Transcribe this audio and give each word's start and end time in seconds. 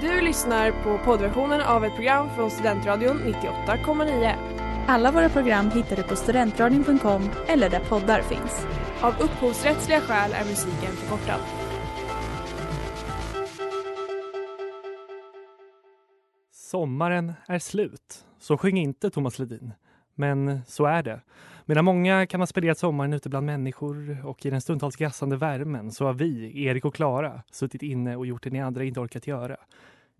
Du 0.00 0.20
lyssnar 0.20 0.70
på 0.70 0.98
poddversionen 1.04 1.60
av 1.60 1.84
ett 1.84 1.94
program 1.94 2.28
från 2.36 2.50
Studentradion 2.50 3.18
98,9. 3.18 4.34
Alla 4.88 5.12
våra 5.12 5.28
program 5.28 5.70
hittar 5.70 5.96
du 5.96 6.02
på 6.02 6.16
studentradion.com 6.16 7.30
eller 7.46 7.70
där 7.70 7.80
poddar 7.80 8.22
finns. 8.22 8.66
Av 9.00 9.14
upphovsrättsliga 9.20 10.00
skäl 10.00 10.32
är 10.32 10.44
musiken 10.44 10.92
förkortad. 10.92 11.40
Sommaren 16.52 17.32
är 17.48 17.58
slut. 17.58 18.24
Så 18.38 18.58
sjöng 18.58 18.78
inte 18.78 19.10
Thomas 19.10 19.38
Ledin. 19.38 19.72
Men 20.14 20.60
så 20.66 20.86
är 20.86 21.02
det. 21.02 21.20
Medan 21.68 21.84
många 21.84 22.26
kan 22.26 22.40
ha 22.40 22.46
spenderat 22.46 22.78
sommaren 22.78 23.12
ute 23.12 23.28
bland 23.28 23.46
människor 23.46 24.26
och 24.26 24.46
i 24.46 24.50
den 24.50 24.60
stundtals 24.60 24.96
gassande 24.96 25.36
värmen 25.36 25.92
så 25.92 26.04
har 26.04 26.12
vi, 26.12 26.62
Erik 26.64 26.84
och 26.84 26.94
Klara, 26.94 27.42
suttit 27.50 27.82
inne 27.82 28.16
och 28.16 28.26
gjort 28.26 28.42
det 28.42 28.50
ni 28.50 28.60
andra 28.60 28.84
inte 28.84 29.00
orkat 29.00 29.26
göra. 29.26 29.56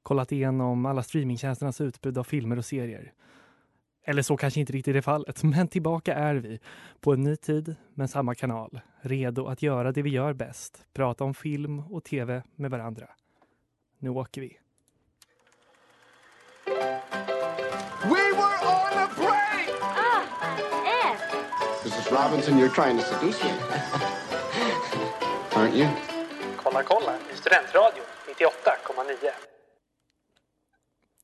Kollat 0.03 0.33
igenom 0.33 0.87
alla 0.87 1.03
streamingtjänsternas 1.03 1.81
utbud 1.81 2.19
av 2.19 2.25
filmer 2.25 2.59
och 2.59 2.65
serier. 2.65 3.13
Eller 4.05 4.23
så 4.23 4.37
kanske 4.37 4.61
inte 4.61 4.73
riktigt 4.73 4.97
är 4.97 5.01
fallet, 5.01 5.43
men 5.43 5.69
tillbaka 5.69 6.15
är 6.15 6.35
vi. 6.35 6.59
På 7.01 7.13
en 7.13 7.23
ny 7.23 7.37
tid, 7.37 7.77
men 7.95 8.09
samma 8.09 8.35
kanal. 8.35 8.81
Redo 9.01 9.47
att 9.47 9.63
göra 9.63 9.93
det 9.93 10.03
vi 10.03 10.11
gör 10.11 10.33
bäst. 10.33 10.87
Prata 10.93 11.25
om 11.25 11.35
film 11.35 11.79
och 11.79 12.05
tv 12.05 12.43
med 12.57 12.71
varandra. 12.71 13.09
Nu 13.99 14.11
åker 14.11 14.41
vi. 14.41 14.59
We 18.03 18.33
were 18.37 18.59
on 18.63 18.99
a 18.99 19.09
break! 19.17 19.48
Robinson, 22.11 22.59
you're 22.59 22.75
trying 22.75 22.99
to 22.99 23.05
seduce 23.05 23.45
me. 23.45 23.51
Aren't 25.51 25.75
you? 25.75 25.89
Kolla 26.57 26.83
kolla 26.83 27.13
i 27.33 27.37
Studentradion 27.37 28.05
98,9. 28.29 29.31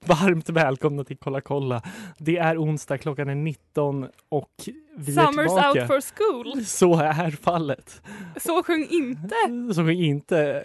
Varmt 0.07 0.49
välkomna 0.49 1.05
till 1.05 1.17
Kolla 1.19 1.41
kolla. 1.41 1.83
Det 2.19 2.37
är 2.37 2.63
onsdag, 2.63 2.99
klockan 2.99 3.29
är 3.29 3.35
19 3.35 4.09
och 4.29 4.51
vi 4.97 5.13
är 5.13 5.23
Summer's 5.23 5.47
tillbaka. 5.47 5.81
out 5.81 5.87
for 5.87 6.01
school. 6.15 6.65
Så 6.65 6.97
är 7.01 7.31
fallet. 7.31 8.03
Så 8.37 8.63
sjung 8.63 8.87
inte. 8.91 9.35
Så 9.75 9.85
sjöng 9.85 10.05
inte 10.05 10.65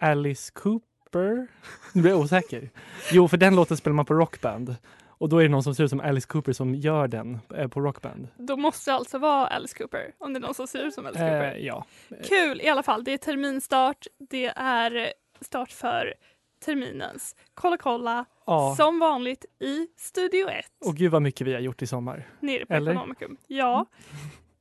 Alice 0.00 0.52
Cooper. 0.54 1.46
Nu 1.92 2.02
blir 2.02 2.10
jag 2.12 2.20
osäker. 2.20 2.70
Jo, 3.12 3.28
för 3.28 3.36
den 3.36 3.56
låten 3.56 3.76
spelar 3.76 3.94
man 3.94 4.04
på 4.06 4.14
Rockband. 4.14 4.76
Och 5.20 5.28
då 5.28 5.38
är 5.38 5.42
det 5.42 5.48
någon 5.48 5.62
som 5.62 5.74
ser 5.74 5.84
ut 5.84 5.90
som 5.90 6.00
Alice 6.00 6.26
Cooper 6.26 6.52
som 6.52 6.74
gör 6.74 7.08
den 7.08 7.38
eh, 7.56 7.68
på 7.68 7.80
Rockband. 7.80 8.28
Då 8.36 8.56
måste 8.56 8.90
det 8.90 8.94
alltså 8.94 9.18
vara 9.18 9.46
Alice 9.46 9.78
Cooper. 9.78 10.14
Om 10.18 10.32
det 10.32 10.38
är 10.38 10.40
någon 10.40 10.54
som 10.54 10.66
ser 10.66 10.78
ut 10.86 10.94
som 10.94 11.06
Alice 11.06 11.20
Cooper. 11.20 11.54
Eh, 11.54 11.66
ja. 11.66 11.84
Kul 12.28 12.60
i 12.60 12.68
alla 12.68 12.82
fall. 12.82 13.04
Det 13.04 13.12
är 13.12 13.18
terminstart. 13.18 14.06
Det 14.30 14.46
är 14.56 15.12
start 15.40 15.72
för 15.72 16.14
terminens 16.64 17.36
Kolla 17.54 17.76
kolla. 17.76 18.24
ja. 18.46 18.74
Som 18.76 18.98
vanligt 18.98 19.44
i 19.60 19.86
Studio 19.96 20.48
1. 20.48 20.64
Och 20.86 20.96
gud 20.96 21.12
vad 21.12 21.22
mycket 21.22 21.46
vi 21.46 21.52
har 21.52 21.60
gjort 21.60 21.82
i 21.82 21.86
sommar. 21.86 22.26
Nere 22.40 22.66
på 22.66 22.74
Eller? 22.74 22.92
Ekonomikum. 22.92 23.36
Ja, 23.46 23.86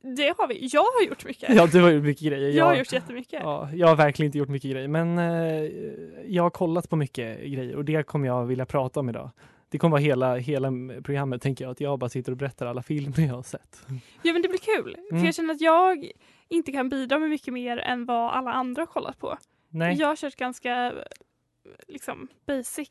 det 0.01 0.37
har 0.37 0.47
vi. 0.47 0.69
Jag 0.71 0.81
har 0.81 1.07
gjort 1.07 1.25
mycket. 1.25 1.55
Ja, 1.55 1.67
du 1.67 1.81
har 1.81 1.89
gjort 1.89 2.03
mycket 2.03 2.27
grejer. 2.27 2.49
Jag 2.49 2.65
har 2.65 2.75
gjort 2.75 2.93
jättemycket. 2.93 3.41
Ja, 3.43 3.69
jag 3.73 3.87
har 3.87 3.95
verkligen 3.95 4.27
inte 4.27 4.37
gjort 4.37 4.49
mycket 4.49 4.71
grejer, 4.71 4.87
men 4.87 5.17
eh, 5.17 5.71
jag 6.25 6.43
har 6.43 6.49
kollat 6.49 6.89
på 6.89 6.95
mycket 6.95 7.39
grejer 7.39 7.75
och 7.75 7.85
det 7.85 8.03
kommer 8.03 8.27
jag 8.27 8.45
vilja 8.45 8.65
prata 8.65 8.99
om 8.99 9.09
idag. 9.09 9.31
Det 9.69 9.77
kommer 9.77 9.91
vara 9.91 10.01
hela, 10.01 10.35
hela 10.35 10.71
programmet, 11.03 11.41
tänker 11.41 11.65
jag, 11.65 11.71
att 11.71 11.81
jag 11.81 11.99
bara 11.99 12.09
sitter 12.09 12.31
och 12.31 12.37
berättar 12.37 12.65
alla 12.65 12.81
filmer 12.83 13.19
jag 13.19 13.33
har 13.35 13.43
sett. 13.43 13.81
Ja 14.23 14.33
men 14.33 14.41
det 14.41 14.47
blir 14.49 14.59
kul. 14.77 14.95
För 15.09 15.13
Mm. 15.15 15.25
jag 15.25 15.35
känner 15.35 15.53
att 15.53 15.61
jag 15.61 16.11
inte 16.47 16.71
kan 16.71 16.89
bidra 16.89 17.19
med 17.19 17.29
mycket 17.29 17.53
mer 17.53 17.77
än 17.77 18.05
vad 18.05 18.31
alla 18.31 18.51
andra 18.53 18.81
har 18.81 18.87
kollat 18.87 19.19
på. 19.19 19.37
Nej, 19.69 19.95
Jag 19.95 20.07
har 20.07 20.15
kört 20.15 20.35
ganska 20.35 20.93
liksom 21.87 22.27
basic, 22.45 22.89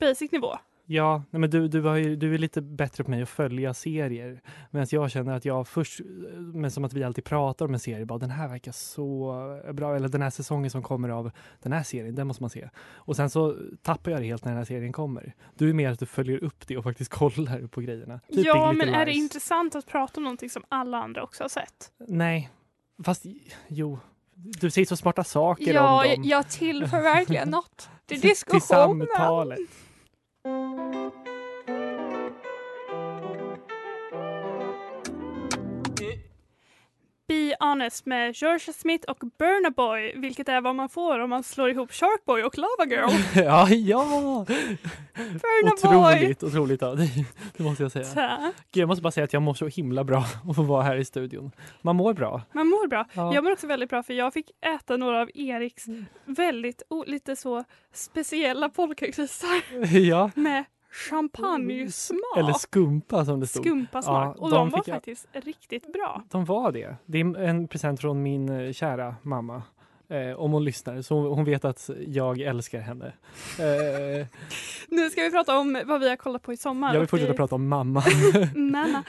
basic 0.00 0.32
nivå. 0.32 0.56
Ja, 0.86 1.22
nej, 1.30 1.40
men 1.40 1.50
du, 1.50 1.68
du, 1.68 1.98
ju, 1.98 2.16
du 2.16 2.34
är 2.34 2.38
lite 2.38 2.60
bättre 2.62 3.04
på 3.04 3.10
mig 3.10 3.22
att 3.22 3.28
följa 3.28 3.74
serier, 3.74 4.40
medan 4.70 4.86
jag 4.90 5.10
känner 5.10 5.36
att 5.36 5.44
jag 5.44 5.68
först, 5.68 6.00
men 6.38 6.70
som 6.70 6.84
att 6.84 6.92
vi 6.92 7.04
alltid 7.04 7.24
pratar 7.24 7.66
om 7.66 7.74
en 7.74 7.80
serie, 7.80 8.06
bara 8.06 8.18
den 8.18 8.30
här 8.30 8.48
verkar 8.48 8.72
så 8.72 9.32
bra, 9.72 9.96
eller 9.96 10.08
den 10.08 10.22
här 10.22 10.30
säsongen 10.30 10.70
som 10.70 10.82
kommer 10.82 11.08
av 11.08 11.30
den 11.62 11.72
här 11.72 11.82
serien, 11.82 12.14
den 12.14 12.26
måste 12.26 12.42
man 12.42 12.50
se. 12.50 12.68
Och 12.94 13.16
sen 13.16 13.30
så 13.30 13.56
tappar 13.82 14.10
jag 14.10 14.20
det 14.20 14.26
helt 14.26 14.44
när 14.44 14.52
den 14.52 14.58
här 14.58 14.64
serien 14.64 14.92
kommer. 14.92 15.34
Du 15.54 15.68
är 15.70 15.72
mer 15.74 15.90
att 15.90 15.98
du 15.98 16.06
följer 16.06 16.44
upp 16.44 16.66
det 16.66 16.76
och 16.76 16.84
faktiskt 16.84 17.10
kollar 17.14 17.66
på 17.66 17.80
grejerna. 17.80 18.20
Typ 18.32 18.46
ja 18.46 18.72
men 18.72 18.88
är 18.94 19.06
det 19.06 19.12
intressant 19.12 19.74
att 19.74 19.86
prata 19.86 20.12
om 20.16 20.24
någonting 20.24 20.50
som 20.50 20.64
alla 20.68 20.98
andra 20.98 21.22
också 21.22 21.44
har 21.44 21.48
sett? 21.48 21.92
Nej, 22.08 22.50
fast 23.04 23.26
jo. 23.68 23.98
Du 24.36 24.70
säger 24.70 24.86
så 24.86 24.96
smarta 24.96 25.24
saker 25.24 25.74
Ja, 25.74 26.04
om 26.04 26.10
dem. 26.14 26.24
jag 26.24 26.48
tillför 26.48 27.02
verkligen 27.02 27.48
något 27.50 27.88
till 28.06 28.20
Till 28.20 28.28
diskussionen. 28.30 29.06
samtalet. 29.16 29.58
Música 30.44 31.33
Honest 37.64 38.06
med 38.06 38.34
Georgia 38.34 38.72
Smith 38.72 39.10
och 39.10 39.18
Burna 39.38 39.70
Boy, 39.70 40.12
vilket 40.16 40.48
är 40.48 40.60
vad 40.60 40.74
man 40.74 40.88
får 40.88 41.18
om 41.18 41.30
man 41.30 41.42
slår 41.42 41.70
ihop 41.70 41.92
Sharkboy 41.92 42.42
och 42.42 42.58
Lava 42.58 42.84
Girl. 42.90 43.10
ja, 43.44 43.68
ja! 43.68 44.44
Burna 45.14 45.70
Boy! 45.82 46.14
Otroligt, 46.16 46.42
otroligt 46.42 46.82
av 46.82 46.96
dig. 46.96 47.26
Det 47.56 47.62
måste 47.62 47.82
jag 47.82 47.92
säga. 47.92 48.04
Tack. 48.04 48.40
Gud, 48.72 48.82
jag 48.82 48.88
måste 48.88 49.02
bara 49.02 49.10
säga 49.10 49.24
att 49.24 49.32
jag 49.32 49.42
mår 49.42 49.54
så 49.54 49.66
himla 49.66 50.04
bra 50.04 50.18
att 50.48 50.56
få 50.56 50.62
vara 50.62 50.82
här 50.82 50.96
i 50.96 51.04
studion. 51.04 51.50
Man 51.82 51.96
mår 51.96 52.14
bra. 52.14 52.42
Man 52.52 52.66
mår 52.68 52.88
bra. 52.88 53.06
Ja. 53.12 53.34
Jag 53.34 53.44
mår 53.44 53.52
också 53.52 53.66
väldigt 53.66 53.90
bra 53.90 54.02
för 54.02 54.14
jag 54.14 54.32
fick 54.32 54.50
äta 54.74 54.96
några 54.96 55.20
av 55.20 55.30
Eriks 55.34 55.84
Mm. 55.86 56.06
väldigt 56.24 56.82
lite 57.06 57.36
så 57.36 57.64
speciella 57.92 58.68
polkagrisar 58.68 59.62
ja. 59.98 60.30
med 60.34 60.64
champagnesmak. 60.94 62.36
Eller 62.36 62.52
skumpa 62.52 63.24
som 63.24 63.40
det 63.40 63.46
stod. 63.46 63.62
Skumpasmak. 63.66 64.36
Ja, 64.36 64.42
och 64.42 64.50
de 64.50 64.56
de 64.56 64.70
var 64.70 64.82
jag- 64.86 64.94
faktiskt 64.94 65.28
riktigt 65.32 65.92
bra. 65.92 66.22
De 66.30 66.44
var 66.44 66.72
det. 66.72 66.96
Det 67.06 67.20
är 67.20 67.38
en 67.38 67.68
present 67.68 68.00
från 68.00 68.22
min 68.22 68.48
eh, 68.48 68.72
kära 68.72 69.16
mamma. 69.22 69.62
Eh, 70.08 70.32
om 70.40 70.52
hon 70.52 70.64
lyssnar, 70.64 71.02
så 71.02 71.14
hon 71.28 71.44
vet 71.44 71.64
att 71.64 71.90
jag 72.06 72.40
älskar 72.40 72.80
henne. 72.80 73.06
Eh, 73.58 74.26
Nu 74.88 75.10
ska 75.10 75.22
vi 75.22 75.30
prata 75.30 75.58
om 75.58 75.82
vad 75.86 76.00
vi 76.00 76.08
har 76.08 76.16
kollat 76.16 76.42
på 76.42 76.52
i 76.52 76.56
sommar. 76.56 76.92
jag 76.94 77.00
vill 77.00 77.08
fortsätta 77.08 77.32
det- 77.32 77.36
prata 77.36 77.54
om 77.54 77.68
mamma. 77.68 78.02
Mamma. 78.54 79.04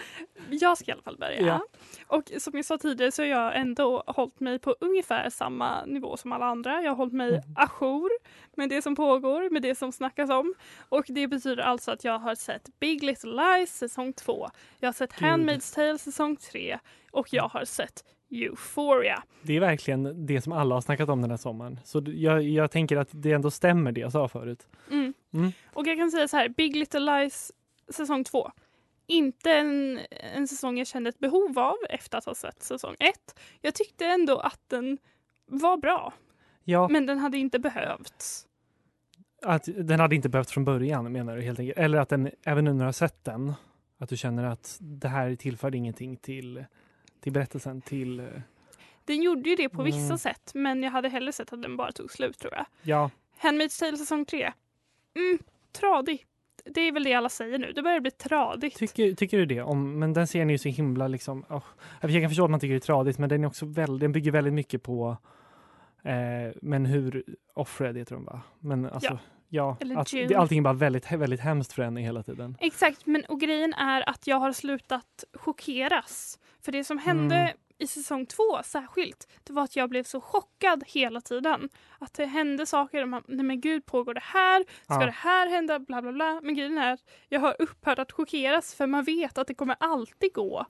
Jag 0.50 0.78
ska 0.78 0.92
i 0.92 0.94
alla 0.94 1.02
fall 1.02 1.18
börja. 1.18 1.42
Ja. 1.42 1.66
Och 2.08 2.32
som 2.40 2.54
jag 2.56 2.66
sa 2.66 2.78
tidigare 2.78 3.12
så 3.12 3.22
har 3.22 3.28
jag 3.28 3.58
ändå 3.60 4.04
hållit 4.08 4.40
mig 4.40 4.60
på 4.60 4.76
ungefär 4.80 5.30
samma 5.30 5.86
nivå 5.86 6.18
som 6.18 6.32
alla 6.32 6.46
andra. 6.46 6.82
Jag 6.82 6.92
har 6.92 6.96
hållit 6.96 7.14
mig 7.14 7.30
Mm. 7.30 7.42
ajour 7.56 8.10
med 8.56 8.70
det 8.70 8.82
som 8.82 8.96
pågår, 8.96 9.50
med 9.50 9.62
det 9.62 9.76
som 9.76 9.92
snackas 9.92 10.30
om. 10.30 10.54
Och 10.90 11.06
det 11.08 11.28
betyder 11.28 11.64
alltså 11.64 11.92
att 11.92 12.04
jag 12.04 12.20
har 12.20 12.36
sett 12.36 12.70
Big 12.80 13.04
Little 13.04 13.32
Lies 13.58 13.78
säsong 13.78 14.14
2. 14.14 14.50
Jag 14.80 14.88
har 14.88 14.94
sett 14.94 15.16
Gud. 15.20 15.30
Handmaid's 15.30 15.76
Tale 15.76 15.98
säsong 15.98 16.36
3 16.36 16.80
och 17.12 17.28
jag 17.34 17.48
har 17.48 17.66
sett 17.66 18.04
Euphoria. 18.32 19.24
Det 19.42 19.56
är 19.56 19.60
verkligen 19.60 20.26
det 20.26 20.42
som 20.42 20.54
alla 20.54 20.76
har 20.76 20.82
snackat 20.82 21.10
om 21.10 21.22
den 21.22 21.30
här 21.30 21.38
sommaren. 21.38 21.80
Så 21.84 22.04
jag, 22.06 22.44
jag 22.44 22.72
tänker 22.72 22.98
att 22.98 23.10
det 23.12 23.32
ändå 23.32 23.52
stämmer 23.52 23.92
det 23.92 24.02
jag 24.02 24.12
sa 24.12 24.28
förut. 24.28 24.68
Mm. 24.92 25.14
Mm. 25.34 25.52
Och 25.74 25.88
jag 25.88 25.98
kan 25.98 26.12
säga 26.12 26.28
så 26.28 26.38
här, 26.38 26.50
Big 26.50 26.76
Little 26.76 27.00
Lies 27.00 27.52
säsong 27.90 28.24
2. 28.24 28.52
Inte 29.08 29.52
en, 29.52 30.00
en 30.36 30.48
säsong 30.48 30.78
jag 30.78 30.88
kände 30.88 31.10
ett 31.10 31.20
behov 31.20 31.60
av 31.60 31.76
efter 31.90 32.18
att 32.18 32.26
ha 32.26 32.36
sett 32.36 32.64
säsong 32.64 32.96
1. 33.00 33.40
Jag 33.62 33.74
tyckte 33.76 34.06
ändå 34.06 34.38
att 34.38 34.62
den 34.68 34.98
var 35.48 35.78
bra, 35.78 36.14
Ja, 36.64 36.88
men 36.88 37.06
den 37.06 37.18
hade 37.20 37.38
inte 37.38 37.60
behövts. 37.60 38.48
att 39.42 39.70
den 39.76 40.00
hade 40.00 40.16
inte 40.16 40.30
behövt 40.30 40.50
från 40.50 40.66
början 40.66 41.12
menar 41.12 41.36
du 41.36 41.42
helt 41.42 41.60
enkelt. 41.60 41.78
Eller 41.78 41.98
att 41.98 42.10
den, 42.10 42.30
även 42.44 42.66
nu 42.66 42.74
när 42.74 42.80
du 42.80 42.86
har 42.86 42.92
sett 42.92 43.24
den, 43.24 43.54
att 43.98 44.10
du 44.10 44.18
känner 44.18 44.44
att 44.44 44.78
det 44.82 45.08
här 45.08 45.36
tillför 45.36 45.76
ingenting 45.76 46.18
till, 46.18 46.66
till 47.26 47.34
berättelsen, 47.34 47.82
till... 47.82 48.20
eh, 48.20 48.26
Den 49.06 49.22
gjorde 49.22 49.50
ju 49.50 49.56
det 49.56 49.70
på 49.70 49.84
vissa 49.84 49.98
Mm. 50.06 50.18
sätt, 50.18 50.52
men 50.54 50.84
jag 50.84 50.92
hade 50.92 51.10
hellre 51.10 51.32
sett 51.32 51.54
att 51.54 51.62
den 51.62 51.78
bara 51.78 51.92
tog 51.92 52.12
slut 52.12 52.40
tror 52.40 52.54
jag. 52.54 52.66
Ja, 52.82 53.10
Handmaid's 53.42 53.80
Tale 53.80 53.98
säsong 53.98 54.26
3. 54.26 54.52
Mm, 55.16 55.40
tradig. 55.72 56.26
Det 56.66 56.82
är 56.82 56.92
väl 56.92 57.04
det 57.04 57.14
alla 57.14 57.30
säger 57.30 57.58
nu. 57.60 57.72
Det 57.72 57.82
börjar 57.82 58.00
bli 58.00 58.12
tradigt. 58.12 58.76
tycker, 58.78 59.14
tycker 59.14 59.38
du 59.38 59.46
det? 59.46 59.62
Om, 59.62 60.00
men 60.00 60.14
den 60.14 60.28
serien 60.28 60.50
är 60.50 60.54
ju 60.54 60.58
så 60.58 60.70
himla 60.70 61.08
liksom... 61.08 61.46
åh, 61.50 61.64
jag 62.02 62.12
kan 62.22 62.30
förstå 62.30 62.44
att 62.46 62.52
man 62.52 62.60
tycker 62.60 62.74
det 62.74 62.78
är 62.78 62.80
tradigt, 62.80 63.18
men 63.18 63.30
den, 63.30 63.44
är 63.44 63.48
också 63.48 63.66
väldigt, 63.66 64.00
den 64.02 64.12
bygger 64.12 64.32
väldigt 64.32 64.54
mycket 64.54 64.84
på 64.84 65.18
eh, 66.04 66.54
men 66.62 66.86
hur 66.86 67.24
offred 67.54 67.98
heter 67.98 68.16
de 68.16 68.26
va? 68.26 68.42
Men 68.60 68.86
alltså, 68.86 69.20
Ja. 69.50 69.78
ja, 69.80 69.98
att 70.02 70.12
det, 70.12 70.36
allting 70.36 70.58
är 70.58 70.62
bara 70.64 70.74
väldigt, 70.74 71.12
väldigt 71.12 71.40
hemskt 71.40 71.74
för 71.74 71.84
henne 71.84 72.02
hela 72.02 72.24
tiden. 72.24 72.58
Exakt, 72.60 73.06
men 73.06 73.26
och 73.26 73.40
grejen 73.40 73.74
är 73.74 74.10
att 74.10 74.28
jag 74.28 74.40
har 74.40 74.52
slutat 74.54 75.24
chockeras. 75.34 76.40
För 76.66 76.72
det 76.72 76.84
som 76.84 76.98
hände 76.98 77.36
Mm. 77.36 77.58
i 77.78 77.88
säsong 77.88 78.26
två 78.26 78.64
särskilt, 78.64 79.28
det 79.44 79.54
var 79.54 79.64
att 79.64 79.76
jag 79.76 79.90
blev 79.90 80.04
så 80.04 80.22
chockad 80.22 80.84
hela 80.88 81.22
tiden. 81.22 81.70
Att 82.00 82.14
det 82.14 82.26
hände 82.26 82.66
saker, 82.66 83.06
man, 83.06 83.24
nej 83.28 83.46
men 83.46 83.62
gud 83.62 83.86
pågår 83.86 84.14
det 84.14 84.24
här? 84.24 84.64
Ska 84.84 84.94
Ja. 84.94 85.06
det 85.06 85.12
här 85.12 85.50
hända? 85.50 85.80
Bla 85.80 86.02
bla 86.02 86.12
bla. 86.12 86.40
Men 86.44 86.56
grejen 86.56 86.78
är 86.78 86.98
jag 87.30 87.40
har 87.40 87.56
upphört 87.60 88.00
att 88.00 88.12
chockeras 88.12 88.76
för 88.76 88.88
man 88.88 89.04
vet 89.04 89.38
att 89.38 89.48
det 89.48 89.54
kommer 89.54 89.76
alltid 89.80 90.34
gå 90.34 90.66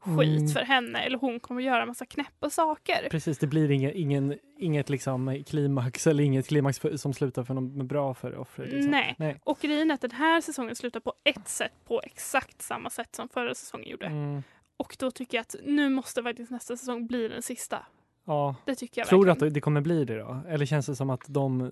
skit 0.00 0.38
Mm. 0.40 0.48
för 0.48 0.60
henne 0.60 0.98
eller 0.98 1.18
hon 1.18 1.40
kommer 1.40 1.62
göra 1.62 1.86
massa 1.86 2.06
knäppa 2.06 2.50
saker. 2.50 3.08
Precis, 3.10 3.38
det 3.38 3.46
blir 3.46 3.70
ingen, 3.70 3.92
ingen, 3.94 4.38
inget 4.58 4.88
liksom 4.88 5.44
klimax 5.46 6.06
eller 6.06 6.24
inget 6.24 6.48
klimax 6.48 6.78
för, 6.78 6.96
som 6.96 7.12
slutar 7.14 7.44
för 7.44 7.54
något 7.54 7.86
bra 7.86 8.14
för 8.14 8.36
offret. 8.38 8.72
Liksom. 8.72 8.90
Nej. 8.90 9.14
Nej. 9.18 9.40
Och 9.44 9.58
grejen 9.60 9.90
är 9.90 9.94
att 9.94 10.00
den 10.00 10.10
här 10.10 10.40
säsongen 10.40 10.76
slutar 10.76 11.00
på 11.00 11.14
ett 11.24 11.48
sätt 11.48 11.72
på 11.84 12.00
exakt 12.04 12.62
samma 12.62 12.90
sätt 12.90 13.14
som 13.16 13.28
förra 13.28 13.54
säsongen 13.54 13.88
gjorde. 13.90 14.06
Mm, 14.06 14.42
Och 14.76 14.96
då 14.98 15.10
tycker 15.10 15.38
jag 15.38 15.42
att 15.42 15.54
nu 15.64 15.88
måste 15.88 16.22
faktiskt 16.22 16.50
nästa 16.50 16.76
säsong 16.76 17.06
bli 17.06 17.28
den 17.28 17.42
sista. 17.42 17.78
ja. 18.24 18.54
Det 18.64 18.74
tycker 18.74 19.00
jag 19.00 19.08
Tror 19.08 19.24
du 19.24 19.30
att 19.30 19.36
verkligen. 19.36 19.52
det 19.54 19.60
kommer 19.60 19.80
bli 19.80 20.04
det 20.04 20.18
då? 20.18 20.40
Eller 20.48 20.66
känns 20.66 20.86
det 20.86 20.96
som 20.96 21.10
att 21.10 21.22
de, 21.28 21.60
eh, 21.60 21.70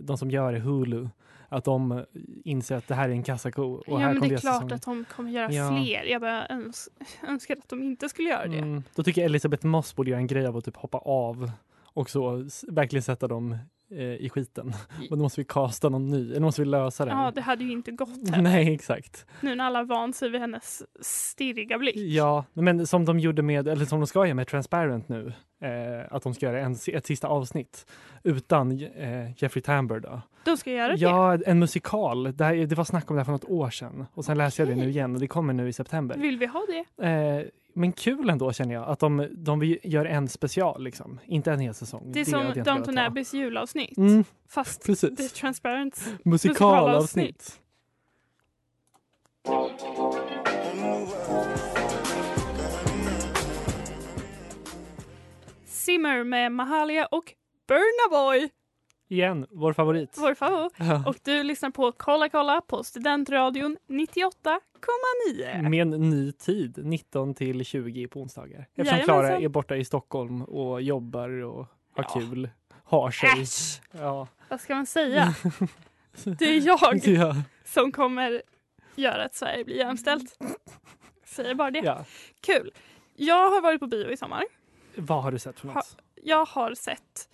de 0.00 0.18
som 0.18 0.30
gör 0.30 0.52
det, 0.52 0.58
Hulu, 0.58 1.08
att 1.48 1.64
de 1.64 1.92
eh, 1.92 1.98
inser 2.44 2.76
att 2.76 2.88
det 2.88 2.94
här 2.94 3.08
är 3.08 3.12
en 3.12 3.22
kassako 3.22 3.62
och 3.62 3.84
Ja 3.86 3.96
här 3.98 4.06
men 4.06 4.16
kommer 4.16 4.28
det 4.28 4.34
är 4.34 4.38
klart 4.40 4.72
att 4.72 4.82
de 4.82 5.04
kommer 5.04 5.30
göra 5.30 5.52
Ja. 5.52 5.68
fler. 5.68 6.04
Jag 6.04 6.20
bara 6.20 6.46
öns 6.48 6.88
önskar 7.28 7.56
att 7.56 7.68
de 7.68 7.82
inte 7.82 8.08
skulle 8.08 8.28
göra 8.28 8.46
det. 8.46 8.58
Mm, 8.58 8.82
då 8.94 9.02
tycker 9.02 9.20
jag 9.20 9.26
Elisabeth 9.26 9.66
Moss 9.66 9.96
borde 9.96 10.10
göra 10.10 10.20
en 10.20 10.26
grej 10.26 10.46
av 10.46 10.56
att 10.56 10.64
typ 10.64 10.76
hoppa 10.76 10.98
av 10.98 11.50
och 11.84 12.10
så 12.10 12.48
verkligen 12.68 13.02
sätta 13.02 13.28
dem 13.28 13.56
i 13.96 14.28
skiten. 14.28 14.72
Men 14.98 15.18
då 15.18 15.22
måste 15.22 15.40
vi 15.40 15.44
kasta 15.44 15.88
någon 15.88 16.10
ny, 16.10 16.30
eller 16.30 16.40
måste 16.40 16.62
vi 16.62 16.68
lösa 16.68 17.04
här. 17.04 17.24
Ja, 17.24 17.30
det 17.34 17.40
hade 17.40 17.64
ju 17.64 17.72
inte 17.72 17.90
gått 17.90 18.08
heller. 18.30 18.42
Nej, 18.42 18.74
exakt. 18.74 19.26
Nu 19.40 19.54
när 19.54 19.64
alla 19.64 19.82
vant 19.84 20.16
sig 20.16 20.30
vid 20.30 20.40
hennes 20.40 20.82
stirriga 21.00 21.78
blick. 21.78 21.96
Ja, 21.96 22.44
men 22.52 22.86
som 22.86 23.04
de 23.04 23.18
gjorde 23.18 23.42
med, 23.42 23.68
eller 23.68 23.84
som 23.84 24.00
de 24.00 24.06
ska 24.06 24.26
göra 24.26 24.34
med 24.34 24.46
Transparent 24.48 25.08
nu, 25.08 25.32
eh, 25.60 25.70
att 26.10 26.22
de 26.22 26.34
ska 26.34 26.46
göra 26.46 26.60
en, 26.60 26.76
ett 26.92 27.06
sista 27.06 27.28
avsnitt 27.28 27.86
utan 28.22 28.82
eh, 28.82 29.42
Jeffrey 29.42 29.62
Tambor 29.62 30.00
då. 30.00 30.20
De 30.44 30.56
ska 30.56 30.70
göra 30.70 30.92
det. 30.92 30.98
Ja, 30.98 31.38
en 31.46 31.58
musikal. 31.58 32.36
Det, 32.36 32.44
här, 32.44 32.54
det 32.54 32.74
var 32.74 32.84
snack 32.84 33.10
om 33.10 33.16
det 33.16 33.20
här 33.20 33.24
för 33.24 33.32
något 33.32 33.44
år 33.44 33.70
sedan 33.70 34.06
och 34.14 34.24
sen 34.24 34.38
läste 34.38 34.62
jag 34.62 34.68
det 34.68 34.74
nu 34.74 34.88
igen 34.88 35.14
och 35.14 35.20
det 35.20 35.26
kommer 35.26 35.52
nu 35.52 35.68
i 35.68 35.72
september. 35.72 36.16
Vill 36.16 36.38
vi 36.38 36.46
ha 36.46 36.66
det? 36.96 37.06
Eh, 37.06 37.46
men 37.74 37.92
kul 37.92 38.30
ändå 38.30 38.52
känner 38.52 38.74
jag 38.74 38.88
att 38.88 38.98
de, 38.98 39.28
de 39.30 39.76
gör 39.82 40.04
en 40.04 40.28
special 40.28 40.84
liksom, 40.84 41.18
inte 41.26 41.52
en 41.52 41.60
hel 41.60 41.74
säsong. 41.74 42.12
Det 42.12 42.20
är 42.20 42.24
som 42.24 42.62
Downton. 42.64 42.98
Abbeys 42.98 43.34
julavsnitt. 43.34 43.98
Mm, 43.98 44.24
Fast 44.48 44.86
precis. 44.86 45.16
det 45.16 45.24
är 45.24 45.28
transparent. 45.28 46.04
Musikalavsnitt. 46.24 47.60
Simmer 55.84 56.24
med 56.24 56.52
Mahalia 56.52 57.06
och 57.06 57.34
Burna 57.68 58.10
Boy, 58.10 58.48
Igen, 59.08 59.46
vår 59.50 59.72
favorit. 59.72 60.14
vår 60.18 60.34
favorit. 60.34 60.72
Och 61.06 61.16
du 61.22 61.42
lyssnar 61.42 61.70
på 61.70 61.92
Kolla 61.92 62.28
kolla 62.28 62.60
på 62.60 62.84
Studentradion 62.84 63.76
98,9. 63.88 65.68
Med 65.68 65.80
en 65.80 65.90
ny 66.10 66.32
tid, 66.32 66.78
19 66.86 67.34
till 67.34 67.64
20 67.64 68.06
på 68.08 68.20
onsdagar. 68.20 68.58
Eftersom 68.60 68.84
Jajamensan. 68.86 69.04
Klara 69.04 69.38
är 69.38 69.48
borta 69.48 69.76
i 69.76 69.84
Stockholm 69.84 70.42
och 70.42 70.82
jobbar 70.82 71.28
och 71.30 71.66
har 71.96 72.04
Ja. 72.14 72.20
kul, 72.20 72.50
har 72.84 73.10
sig. 73.10 73.42
Äsch! 73.42 73.80
Ja. 73.92 74.28
Vad 74.48 74.60
ska 74.60 74.74
man 74.74 74.86
säga? 74.86 75.34
Det 76.38 76.44
är 76.44 76.66
jag 76.66 77.00
Ja. 77.04 77.34
som 77.64 77.92
kommer 77.92 78.42
göra 78.94 79.24
att 79.24 79.34
Sverige 79.34 79.64
blir 79.64 79.76
jämställt. 79.76 80.38
Säger 81.24 81.54
bara 81.54 81.70
det. 81.70 81.78
ja. 81.78 82.04
Kul. 82.40 82.70
Jag 83.16 83.50
har 83.50 83.60
varit 83.60 83.80
på 83.80 83.86
bio 83.86 84.10
i 84.10 84.16
sommar. 84.16 84.44
Vad 84.96 85.22
har 85.22 85.32
du 85.32 85.38
sett 85.38 85.60
för 85.60 85.66
något? 85.68 85.96
Jag 86.14 86.44
har 86.44 86.74
sett 86.74 87.28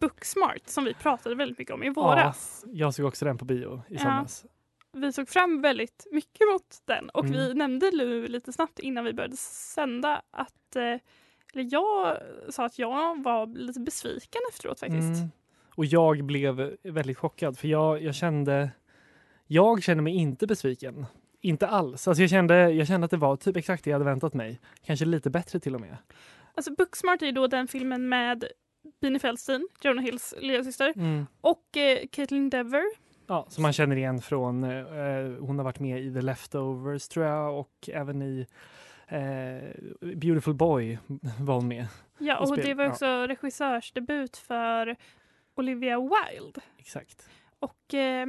Booksmart 0.00 0.62
som 0.68 0.84
vi 0.84 0.94
pratade 0.94 1.34
väldigt 1.34 1.58
mycket 1.58 1.74
om 1.74 1.82
i 1.82 1.90
våras. 1.90 2.64
Ja, 2.66 2.70
jag 2.72 2.94
såg 2.94 3.06
också 3.06 3.24
den 3.24 3.38
på 3.38 3.44
bio 3.44 3.82
i 3.88 3.94
Ja. 3.94 3.98
somras. 4.00 4.44
Vi 4.92 5.12
såg 5.12 5.28
fram 5.28 5.62
väldigt 5.62 6.06
mycket 6.12 6.40
mot 6.52 6.78
den 6.84 7.08
och 7.10 7.24
Mm. 7.24 7.36
vi 7.36 7.54
nämnde 7.54 7.90
nu 7.90 8.26
lite 8.26 8.52
snabbt 8.52 8.78
innan 8.78 9.04
vi 9.04 9.12
började 9.12 9.36
sända 9.36 10.22
att 10.30 10.76
eh, 10.76 10.82
eller 11.52 11.68
jag 11.70 12.18
sa 12.48 12.64
att 12.64 12.78
jag 12.78 13.22
var 13.22 13.46
lite 13.46 13.80
besviken 13.80 14.40
efteråt 14.50 14.80
faktiskt. 14.80 15.18
Mm. 15.18 15.30
Och 15.76 15.84
jag 15.84 16.24
blev 16.24 16.76
väldigt 16.82 17.18
chockad 17.18 17.58
för 17.58 17.68
jag, 17.68 18.02
jag 18.02 18.14
kände 18.14 18.70
jag 19.46 19.82
kände 19.82 20.02
mig 20.02 20.14
inte 20.14 20.46
besviken. 20.46 21.06
Inte 21.44 21.68
alls. 21.68 22.08
Alltså 22.08 22.22
jag, 22.22 22.30
kände, 22.30 22.70
jag 22.70 22.86
kände 22.86 23.04
att 23.04 23.10
det 23.10 23.16
var 23.16 23.36
typ 23.36 23.56
exakt 23.56 23.84
det 23.84 23.90
jag 23.90 23.94
hade 23.94 24.04
väntat 24.10 24.34
mig. 24.34 24.60
Kanske 24.86 25.04
lite 25.04 25.30
bättre 25.30 25.60
till 25.60 25.74
och 25.74 25.80
med. 25.80 25.96
Alltså 26.54 26.72
Booksmart 26.74 27.22
är 27.22 27.26
ju 27.26 27.32
då 27.32 27.46
den 27.46 27.68
filmen 27.68 28.08
med 28.08 28.44
Beanie 29.00 29.18
Feldstein, 29.20 29.68
Jonah 29.82 30.04
Hills 30.04 30.34
lillasyster, 30.38 30.92
Mm. 30.96 31.26
och 31.40 31.76
eh, 31.76 31.98
Caitlin 32.12 32.50
Dever. 32.50 32.84
Ja, 33.26 33.46
som 33.48 33.62
man 33.62 33.72
känner 33.72 33.96
igen 33.96 34.20
från, 34.20 34.64
eh, 34.64 34.70
hon 35.40 35.58
har 35.58 35.64
varit 35.64 35.80
med 35.80 36.02
i 36.04 36.14
The 36.14 36.20
Leftovers 36.20 37.08
tror 37.08 37.26
jag 37.26 37.58
och 37.60 37.88
även 37.92 38.22
i 38.22 38.46
eh, 39.08 40.14
Beautiful 40.16 40.54
Boy 40.54 40.98
var 41.40 41.54
hon 41.54 41.68
med. 41.68 41.86
Ja, 42.18 42.38
Och 42.38 42.50
och 42.50 42.56
det 42.56 42.74
var 42.74 42.84
ja. 42.84 42.90
också 42.90 43.06
regissörsdebut 43.06 44.36
för 44.36 44.96
Olivia 45.54 45.98
Wilde. 46.00 46.60
Exakt. 46.78 47.28
Och 47.58 47.94
eh, 47.94 48.28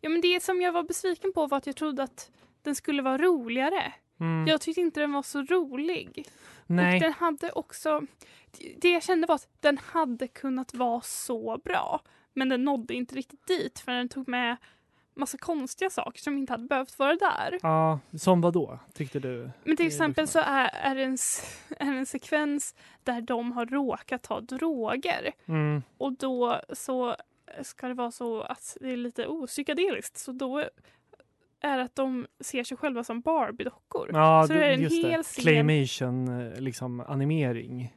ja, 0.00 0.08
men 0.08 0.20
det 0.20 0.42
som 0.42 0.60
jag 0.60 0.72
var 0.72 0.82
besviken 0.82 1.32
på 1.32 1.46
var 1.46 1.58
att 1.58 1.66
jag 1.66 1.76
trodde 1.76 2.02
att 2.02 2.30
den 2.66 2.74
skulle 2.74 3.02
vara 3.02 3.18
roligare. 3.18 3.92
Mm. 4.20 4.46
Jag 4.48 4.60
tyckte 4.60 4.80
inte 4.80 5.00
den 5.00 5.12
var 5.12 5.22
så 5.22 5.42
rolig. 5.42 6.28
Och 6.56 6.70
Nej, 6.70 7.00
den 7.00 7.12
hade 7.12 7.50
också... 7.52 8.02
Det 8.80 8.90
jag 8.90 9.02
kände 9.02 9.26
var 9.26 9.34
att 9.34 9.48
den 9.60 9.78
hade 9.78 10.28
kunnat 10.28 10.74
vara 10.74 11.00
så 11.00 11.58
bra. 11.64 12.00
Men 12.32 12.48
den 12.48 12.64
nådde 12.64 12.94
inte 12.94 13.14
riktigt 13.14 13.46
dit 13.46 13.78
för 13.78 13.92
den 13.92 14.08
tog 14.08 14.28
med 14.28 14.56
massa 15.14 15.38
konstiga 15.38 15.90
saker 15.90 16.20
som 16.20 16.38
inte 16.38 16.52
hade 16.52 16.66
behövt 16.66 16.98
vara 16.98 17.14
där. 17.14 17.58
ja, 17.62 18.00
som 18.18 18.40
vad 18.40 18.52
då 18.52 18.78
tyckte 18.94 19.18
du? 19.20 19.50
Men 19.64 19.76
till 19.76 19.86
Eh, 19.86 19.92
exempel 19.92 20.28
så 20.28 20.38
är, 20.38 20.70
är, 20.72 20.94
det 20.94 21.02
en, 21.02 21.12
är 21.78 21.92
det 21.92 21.98
en 21.98 22.06
sekvens 22.06 22.74
där 23.04 23.20
de 23.20 23.52
har 23.52 23.66
råkat 23.66 24.22
ta 24.22 24.40
droger. 24.40 25.32
Mm. 25.46 25.82
Och 25.98 26.12
då 26.12 26.60
så 26.72 27.16
ska 27.62 27.88
det 27.88 27.94
vara 27.94 28.10
så 28.10 28.40
att 28.42 28.76
det 28.80 28.88
är 28.92 28.96
lite 28.96 29.26
opsykadeliskt. 29.26 30.18
Så 30.18 30.32
då 30.32 30.64
är 31.60 31.76
det 31.76 31.82
att 31.84 31.94
de 31.96 32.26
ser 32.40 32.64
sig 32.64 32.76
själva 32.76 33.04
som 33.04 33.20
Barbie-dockor. 33.20 34.10
Ja, 34.12 34.44
Så 34.46 34.52
det 34.52 34.64
är 34.66 34.72
en 34.74 34.82
just 34.82 35.02
det. 35.02 35.08
hel 35.10 35.22
scen- 35.22 35.42
Claymation, 35.42 36.40
eh, 36.52 36.60
liksom 36.60 37.00
animering. 37.00 37.92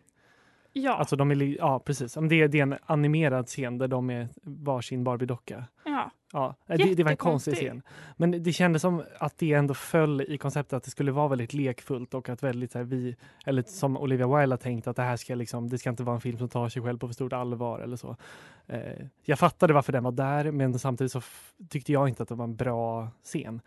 Ja, 0.73 0.93
Alltså 0.97 1.15
de 1.15 1.31
är, 1.31 1.35
ja 1.57 1.79
precis. 1.79 2.13
Det 2.13 2.35
är, 2.41 2.47
det 2.47 2.57
är 2.59 2.63
en 2.63 2.75
animerad 2.85 3.47
scen 3.47 3.77
där 3.77 3.87
de 3.87 4.09
är 4.09 4.27
varsin 4.43 5.03
Barbie-docka. 5.03 5.63
ja. 5.85 6.11
Ja, 6.33 6.55
det, 6.67 6.95
det 6.95 7.03
var 7.03 7.11
en 7.11 7.17
konstig 7.17 7.55
scen. 7.55 7.81
Men 8.17 8.43
det 8.43 8.53
kändes 8.53 8.81
som 8.81 9.03
att 9.19 9.37
det 9.37 9.53
ändå 9.53 9.73
föll 9.73 10.21
i 10.21 10.37
konceptet 10.37 10.73
att 10.73 10.83
det 10.83 10.91
skulle 10.91 11.11
vara 11.11 11.27
väldigt 11.27 11.53
lekfullt 11.53 12.13
och 12.13 12.29
att 12.29 12.43
väldigt 12.43 12.71
så 12.71 12.77
här, 12.77 12.85
vi, 12.85 13.15
eller 13.45 13.63
som 13.67 13.97
Olivia 13.97 14.37
Wilde 14.37 14.53
har 14.53 14.57
tänkt 14.57 14.87
att 14.87 14.95
det 14.95 15.01
här 15.01 15.17
ska 15.17 15.35
liksom, 15.35 15.69
det 15.69 15.77
ska 15.77 15.89
inte 15.89 16.03
vara 16.03 16.15
en 16.15 16.21
film 16.21 16.37
som 16.37 16.49
tar 16.49 16.69
sig 16.69 16.81
själv 16.81 16.97
på 16.97 17.07
för 17.07 17.13
stort 17.13 17.33
allvar 17.33 17.79
eller 17.79 17.97
så. 17.97 18.15
Eh, 18.67 19.05
jag 19.23 19.39
fattade 19.39 19.73
varför 19.73 19.91
den 19.91 20.03
var 20.03 20.11
där 20.11 20.51
men 20.51 20.79
samtidigt 20.79 21.11
så 21.11 21.21
tyckte 21.69 21.91
jag 21.91 22.09
inte 22.09 22.23
att 22.23 22.29
det 22.29 22.35
var 22.35 22.45
en 22.45 22.55
bra 22.55 23.09
scen. 23.23 23.61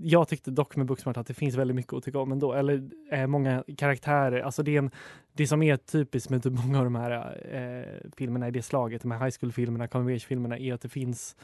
Jag 0.00 0.28
tyckte 0.28 0.50
dock 0.50 0.76
med 0.76 0.86
Booksmart 0.86 1.16
att 1.16 1.26
det 1.26 1.34
finns 1.34 1.54
väldigt 1.54 1.74
mycket 1.74 1.92
att 1.92 2.04
tycka 2.04 2.18
om 2.18 2.32
ändå. 2.32 2.52
Eller 2.52 2.90
eh, 3.10 3.26
många 3.26 3.64
karaktärer. 3.76 4.40
Alltså 4.40 4.62
det, 4.62 4.74
är 4.74 4.78
en, 4.78 4.90
det 5.32 5.46
som 5.46 5.62
är 5.62 5.76
typiskt 5.76 6.30
med 6.30 6.42
typ 6.42 6.52
många 6.52 6.78
av 6.78 6.84
de 6.84 6.94
här 6.94 7.40
eh, 7.52 8.10
filmerna 8.16 8.48
i 8.48 8.50
det 8.50 8.62
slaget, 8.62 9.02
de 9.02 9.10
här 9.10 9.24
high 9.24 9.36
school-filmerna, 9.40 9.88
coming 9.88 10.20
filmerna 10.20 10.58
är 10.58 10.74
att 10.74 10.80
det 10.80 10.88
finns 10.88 11.36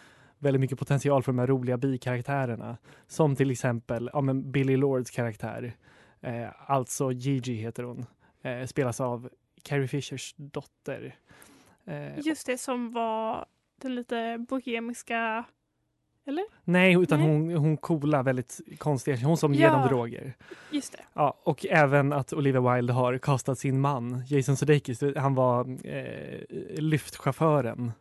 väldigt 0.44 0.60
mycket 0.60 0.78
potential 0.78 1.22
för 1.22 1.32
de 1.32 1.38
här 1.38 1.46
roliga 1.46 1.76
bikaraktärerna. 1.76 2.76
Som 3.06 3.36
till 3.36 3.50
exempel 3.50 4.10
ja, 4.12 4.20
men 4.20 4.52
Billy 4.52 4.76
Lords 4.76 5.10
karaktär. 5.10 5.76
Eh, 6.20 6.48
alltså 6.66 7.12
Gigi 7.12 7.54
heter 7.54 7.82
hon. 7.82 8.06
Eh, 8.42 8.66
spelas 8.66 9.00
av 9.00 9.28
Carrie 9.62 9.88
Fishers 9.88 10.34
dotter. 10.36 11.16
Eh, 11.86 12.18
Just 12.18 12.46
det 12.46 12.58
som 12.58 12.92
var 12.92 13.46
den 13.82 13.94
lite 13.94 14.46
bohemiska... 14.48 15.44
Eller? 16.26 16.44
nej, 16.64 16.94
utan 17.02 17.18
Nej. 17.20 17.28
hon, 17.28 17.54
hon 17.56 17.76
coola, 17.76 18.22
väldigt 18.22 18.60
konstiga, 18.78 19.16
hon 19.16 19.36
som 19.36 19.54
ger 19.54 19.62
Ja. 19.66 19.72
dem 19.72 19.88
droger. 19.88 20.34
Just 20.70 20.92
det. 20.92 21.04
Ja, 21.14 21.40
och 21.42 21.66
även 21.66 22.12
att 22.12 22.32
Olivia 22.32 22.74
Wilde 22.74 22.92
har 22.92 23.18
kastat 23.18 23.58
sin 23.58 23.80
man, 23.80 24.22
Jason 24.26 24.56
Sudeikis. 24.56 25.02
Han 25.16 25.34
var 25.34 25.86
eh, 25.86 26.40
lyftchauffören. 26.78 27.92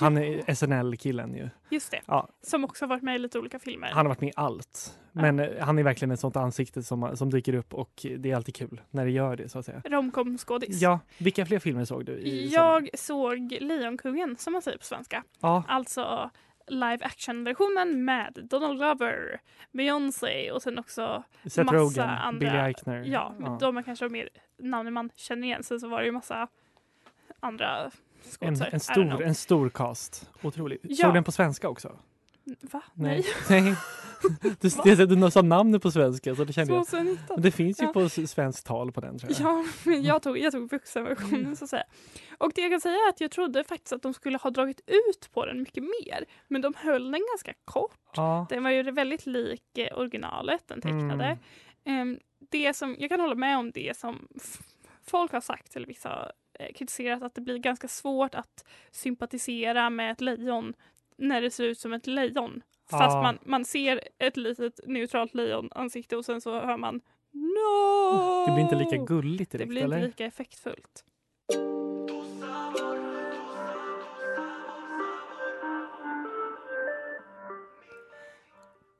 Han 0.00 0.18
är 0.18 0.54
SNL-killen 0.54 1.34
ju. 1.34 1.48
Just 1.70 1.90
det. 1.90 2.00
Ja. 2.06 2.28
Som 2.42 2.64
också 2.64 2.84
har 2.84 2.88
varit 2.88 3.02
med 3.02 3.14
i 3.16 3.18
lite 3.18 3.38
olika 3.38 3.58
filmer. 3.58 3.88
Han 3.88 3.96
har 4.06 4.08
varit 4.08 4.20
med 4.20 4.28
i 4.30 4.32
allt. 4.36 4.98
Men 5.12 5.38
eh, 5.40 5.64
han 5.64 5.78
är 5.78 5.82
verkligen 5.82 6.10
ett 6.12 6.20
sånt 6.20 6.36
ansikte 6.36 6.82
som, 6.82 7.16
som 7.16 7.30
dyker 7.30 7.54
upp 7.54 7.74
och 7.74 8.06
det 8.18 8.30
är 8.30 8.36
alltid 8.36 8.54
kul 8.54 8.80
när 8.90 9.04
det 9.04 9.10
gör 9.10 9.36
det 9.36 9.48
så 9.48 9.58
att 9.58 9.64
säga. 9.64 9.82
Romcom-skådis. 9.84 10.80
Ja, 10.82 11.00
vilka 11.18 11.46
fler 11.46 11.58
filmer 11.58 11.84
såg 11.84 12.04
du? 12.04 12.12
I? 12.12 12.48
Jag 12.48 12.88
såg 12.94 13.56
Lejonkungen 13.60 14.36
som 14.36 14.52
man 14.52 14.62
säger 14.62 14.78
på 14.78 14.84
svenska. 14.84 15.24
Ja, 15.40 15.64
Alltså 15.68 16.30
live 16.68 16.98
action-versionen 17.04 18.04
med 18.04 18.38
Donald 18.50 18.78
Glover, 18.78 19.40
Beyoncé 19.72 20.50
och 20.50 20.62
sen 20.62 20.78
också 20.78 21.22
Seth 21.44 21.64
massa 21.64 21.76
Rogen, 21.78 22.08
andra- 22.08 22.38
Billy 22.38 22.58
Eichner. 22.58 23.04
Ja, 23.04 23.34
men 23.38 23.58
de 23.58 23.76
är 23.76 23.82
kanske 23.82 24.08
mer 24.08 24.28
namn 24.58 24.92
man 24.92 25.10
känner 25.16 25.46
igen. 25.46 25.62
Sen 25.62 25.80
så 25.80 25.88
var 25.88 26.00
det 26.00 26.06
ju 26.06 26.12
massa 26.12 26.48
andra 27.40 27.90
en, 28.40 28.62
en, 28.72 28.80
stor, 28.80 29.22
en 29.22 29.34
stor 29.34 29.68
cast. 29.68 30.30
Otroligt. 30.42 30.80
Ja. 30.82 30.96
Såg 30.96 31.14
den 31.14 31.24
på 31.24 31.32
svenska 31.32 31.68
också? 31.68 31.98
Va? 32.72 32.82
Nej. 32.94 33.24
Nej. 33.50 33.74
Du, 34.84 34.94
du, 34.94 35.06
du 35.06 35.30
sa 35.30 35.42
namnet 35.42 35.82
på 35.82 35.90
svenska 35.90 36.34
så 36.34 36.44
det 36.44 36.52
kände 36.52 36.74
jag. 36.74 36.86
2019. 36.86 37.26
Men 37.28 37.42
det 37.42 37.50
finns 37.50 37.80
ju 37.80 37.84
Ja. 37.84 37.92
på 37.92 38.08
svenskt 38.08 38.66
tal 38.66 38.92
på 38.92 39.00
den 39.00 39.18
tror 39.18 39.32
jag. 39.32 39.40
Ja, 39.40 39.64
men 39.84 40.02
jag 40.02 40.22
tog, 40.22 40.38
jag 40.38 40.52
tog 40.52 40.70
vuxenversionen 40.70 41.56
så 41.56 41.64
att 41.64 41.70
säga. 41.70 41.84
Och 42.38 42.52
det 42.54 42.60
jag 42.60 42.70
kan 42.70 42.80
säga 42.80 42.94
är 42.94 43.08
att 43.08 43.20
jag 43.20 43.30
trodde 43.30 43.64
faktiskt 43.64 43.92
att 43.92 44.02
de 44.02 44.14
skulle 44.14 44.38
ha 44.38 44.50
dragit 44.50 44.80
ut 44.86 45.30
på 45.32 45.46
den 45.46 45.58
mycket 45.58 45.82
mer. 45.82 46.24
Men 46.48 46.62
de 46.62 46.74
höll 46.76 47.10
den 47.10 47.22
ganska 47.32 47.52
kort. 47.64 48.00
Ja. 48.16 48.46
Den 48.50 48.62
var 48.62 48.70
ju 48.70 48.90
väldigt 48.90 49.26
lik 49.26 49.78
eh, 49.78 49.98
originalet, 49.98 50.62
den 50.68 50.80
tecknade. 50.80 51.38
Mm. 51.84 52.00
Ehm, 52.00 52.18
det 52.50 52.76
som, 52.76 52.96
jag 52.98 53.10
kan 53.10 53.20
hålla 53.20 53.34
med 53.34 53.58
om 53.58 53.70
det 53.70 53.96
som 53.96 54.28
folk 55.06 55.32
har 55.32 55.40
sagt, 55.40 55.76
eller 55.76 55.86
vissa 55.86 56.32
kritiserat, 56.74 57.22
att 57.22 57.34
det 57.34 57.40
blir 57.40 57.58
ganska 57.58 57.88
svårt 57.88 58.34
att 58.34 58.64
sympatisera 58.90 59.90
med 59.90 60.12
ett 60.12 60.20
lejon 60.20 60.74
när 61.16 61.42
det 61.42 61.50
ser 61.50 61.64
ut 61.64 61.78
som 61.78 61.92
ett 61.92 62.06
lejon. 62.06 62.62
Fast 62.90 63.14
Ja. 63.14 63.22
man, 63.22 63.38
man 63.44 63.64
ser 63.64 64.00
ett 64.18 64.36
litet 64.36 64.80
neutralt 64.86 65.34
lejonansikte 65.34 66.16
och 66.16 66.24
sen 66.24 66.40
så 66.40 66.52
hör 66.60 66.76
man 66.76 67.00
No! 67.32 68.46
Det 68.46 68.52
blir 68.52 68.62
inte 68.62 68.76
lika 68.76 68.96
gulligt 69.04 69.52
Det 69.52 69.58
direkt 69.58 69.68
blir 69.68 69.82
inte 69.84 69.96
eller? 69.96 70.06
lika 70.06 70.24
effektfullt. 70.24 71.04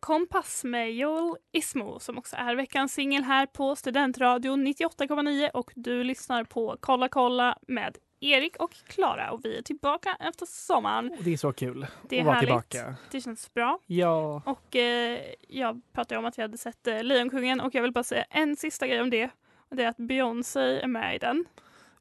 Kompass 0.07 0.65
med 0.65 0.95
Joel 0.95 1.37
Ismo 1.53 1.99
som 1.99 2.19
också 2.19 2.37
är 2.37 2.55
veckans 2.55 2.93
singel 2.93 3.23
här 3.23 3.47
på 3.47 3.77
Studentradion 3.77 4.67
98,9 4.67 5.51
och 5.51 5.73
du 5.75 6.05
lyssnar 6.05 6.45
på 6.45 6.77
Kolla 6.81 7.09
kolla 7.09 7.59
med 7.69 7.99
Erik 8.21 8.57
och 8.57 8.73
Klara 8.73 9.31
och 9.31 9.45
vi 9.45 9.59
är 9.59 9.63
tillbaka 9.63 10.17
efter 10.21 10.47
sommaren. 10.47 11.13
Och 11.19 11.25
Det 11.25 11.33
är 11.33 11.37
så 11.37 11.53
kul 11.53 11.87
Det 12.09 12.17
är 12.17 12.21
att 12.21 12.27
vara 12.27 12.35
härligt. 12.35 12.49
tillbaka. 12.71 12.97
Det 13.11 13.21
känns 13.21 13.55
bra. 13.55 13.79
Ja. 13.87 14.43
Och 14.47 14.77
eh, 14.77 15.21
jag 15.49 15.81
pratade 15.93 16.19
om 16.19 16.25
att 16.25 16.39
jag 16.39 16.45
hade 16.45 16.59
sett 16.59 16.87
eh, 16.87 17.03
Lejonkungen 17.03 17.61
och 17.61 17.75
jag 17.75 17.83
vill 17.83 17.93
bara 17.93 18.05
säga 18.05 18.25
en 18.31 18.57
sista 18.57 18.87
grej 18.87 19.01
om 19.01 19.11
det. 19.11 19.31
Och 19.71 19.77
det 19.77 19.85
är 19.85 19.89
att 19.89 19.97
Beyoncé 19.97 20.81
är 20.81 20.87
med 20.89 21.17
i 21.17 21.19
den. 21.19 21.45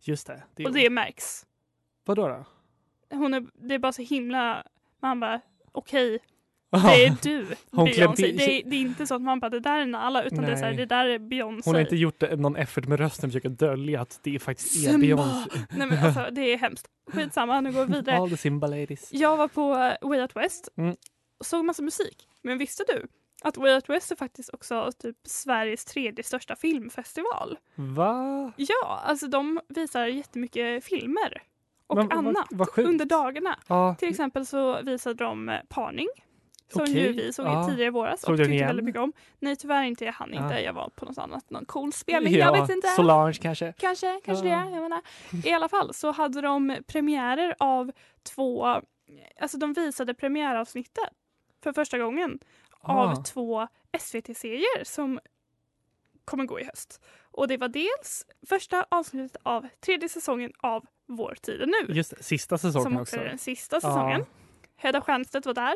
Just 0.01 0.27
det. 0.27 0.43
det 0.55 0.65
Och 0.65 0.73
det 0.73 0.89
märks. 0.89 1.45
Vadå 2.05 2.27
då? 2.27 2.45
Hon 3.17 3.33
är, 3.33 3.45
det 3.53 3.75
är 3.75 3.79
bara 3.79 3.93
så 3.93 4.01
himla... 4.01 4.63
Man 4.99 5.19
bara, 5.19 5.41
okej, 5.71 6.19
det 6.81 7.05
är 7.05 7.15
du, 7.21 7.47
Hon 7.71 7.85
Beyoncé. 7.85 8.31
Det, 8.31 8.43
är- 8.43 8.69
det 8.69 8.75
är 8.75 8.81
inte 8.81 9.07
så 9.07 9.15
att 9.15 9.21
man 9.21 9.39
bara, 9.39 9.49
det 9.49 9.59
där 9.59 9.79
är 9.79 9.85
Nala, 9.85 10.23
utan 10.23 10.41
det 10.43 10.51
är 10.51 10.55
så 10.55 10.61
här, 10.63 10.69
Nej. 10.69 10.77
det 10.77 10.85
där 10.85 11.05
är 11.05 11.19
Beyoncé. 11.19 11.69
Hon 11.69 11.75
har 11.75 11.81
inte 11.81 11.95
gjort 11.95 12.23
eh, 12.23 12.37
någon 12.37 12.55
effort 12.55 12.85
med 12.87 12.99
rösten 12.99 13.29
försöka 13.29 13.49
dölja 13.49 14.01
att 14.01 14.19
det 14.23 14.39
faktiskt 14.39 14.75
är 14.75 14.79
Simba. 14.91 14.97
Beyoncé. 14.99 15.49
Nej 15.77 15.87
men 15.87 16.05
alltså, 16.05 16.27
det 16.31 16.41
är 16.53 16.57
hemskt. 16.57 16.87
Skitsamma, 17.13 17.61
nu 17.61 17.71
går 17.71 17.85
vi 17.85 17.93
vidare. 17.93 18.17
All 18.17 18.29
the 18.29 18.37
Simba 18.37 18.67
ladies. 18.67 19.09
Jag 19.13 19.37
var 19.37 19.47
på 19.47 19.73
eh, 19.73 20.09
Way 20.09 20.21
Out 20.21 20.35
West 20.35 20.69
Mm. 20.77 20.95
och 21.39 21.45
såg 21.45 21.65
massa 21.65 21.83
musik. 21.83 22.27
Men 22.43 22.57
visste 22.57 22.83
du 22.87 23.07
att 23.43 23.57
Way 23.57 23.75
Out 23.75 23.89
West 23.89 24.11
är 24.11 24.15
faktiskt 24.15 24.49
också 24.53 24.91
typ 24.99 25.15
Sveriges 25.27 25.85
tredje 25.85 26.23
största 26.23 26.55
filmfestival? 26.55 27.57
Va? 27.75 28.51
Ja, 28.55 29.01
alltså 29.05 29.27
de 29.27 29.59
visar 29.69 30.05
jättemycket 30.05 30.83
filmer 30.83 31.41
och 31.87 31.95
Men 31.97 32.07
vad- 32.07 32.17
annat 32.17 32.47
vad 32.51 32.69
sjukt. 32.69 32.89
under 32.89 33.05
dagarna. 33.05 33.59
Ja. 33.67 33.95
Till 33.99 34.09
exempel 34.09 34.45
så 34.45 34.81
visade 34.81 35.23
de 35.23 35.49
eh, 35.49 35.55
Parning. 35.69 36.07
Som 36.71 36.81
Okej, 36.81 36.93
ju 37.01 37.11
vi 37.13 37.33
såg 37.33 37.45
ja. 37.45 37.67
tidigare 37.67 37.87
i 37.87 37.89
våras 37.89 38.21
Såg 38.21 38.31
och 38.33 38.37
tyckte 38.37 38.53
igen? 38.53 38.67
väldigt 38.67 38.85
mycket 38.85 39.01
om. 39.01 39.13
Nej 39.39 39.55
tyvärr 39.55 39.83
inte, 39.83 40.05
jag 40.05 40.13
hann 40.13 40.33
inte. 40.33 40.53
Ja. 40.53 40.59
Jag 40.59 40.73
var 40.73 40.89
på 40.89 41.05
något 41.05 41.17
annat, 41.17 41.49
någon 41.49 41.65
cool 41.65 41.93
spelning. 41.93 42.33
ja, 42.33 42.39
Jag 42.45 42.61
vet 42.61 42.69
inte. 42.69 42.87
Solange 42.87 43.33
kanske? 43.33 43.73
Kanske, 43.77 44.21
kanske 44.25 44.47
Ja. 44.47 44.55
det. 44.55 44.71
Jag 44.71 44.81
menar. 44.81 45.01
I 45.45 45.51
alla 45.51 45.69
fall 45.69 45.93
så 45.93 46.11
hade 46.11 46.41
de 46.41 46.77
premiärer 46.87 47.55
av 47.59 47.91
två, 48.23 48.65
alltså 49.39 49.57
de 49.57 49.73
visade 49.73 50.13
premiäravsnittet 50.13 51.09
för 51.63 51.73
första 51.73 51.97
gången 51.97 52.39
Ah. 52.81 52.93
av 52.93 53.23
två 53.23 53.67
SVT-serier 53.99 54.83
som 54.83 55.19
kommer 56.25 56.43
gå 56.45 56.59
i 56.59 56.63
höst. 56.63 57.01
Och 57.31 57.47
det 57.47 57.57
var 57.57 57.67
dels 57.67 58.25
första 58.49 58.85
avsnittet 58.89 59.41
av 59.43 59.67
tredje 59.85 60.09
säsongen 60.09 60.51
av 60.57 60.85
Vår 61.07 61.35
tid 61.41 61.61
är 61.61 61.65
nu. 61.65 61.93
Just 61.93 62.17
det, 62.17 62.23
sista 62.23 62.57
säsongen 62.57 62.83
som 62.91 62.97
också 63.01 63.15
är 63.17 63.25
den 63.25 63.37
sista 63.37 63.81
säsongen. 63.81 64.19
Ja. 64.19 64.25
Hedda 64.75 65.01
Stiernstedt 65.01 65.45
var 65.45 65.53
där. 65.53 65.73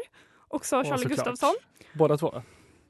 Och 0.50 0.65
så 0.65 0.84
Charlie. 0.84 1.06
Gustafsson. 1.06 1.56
Båda 1.94 2.18
två? 2.18 2.41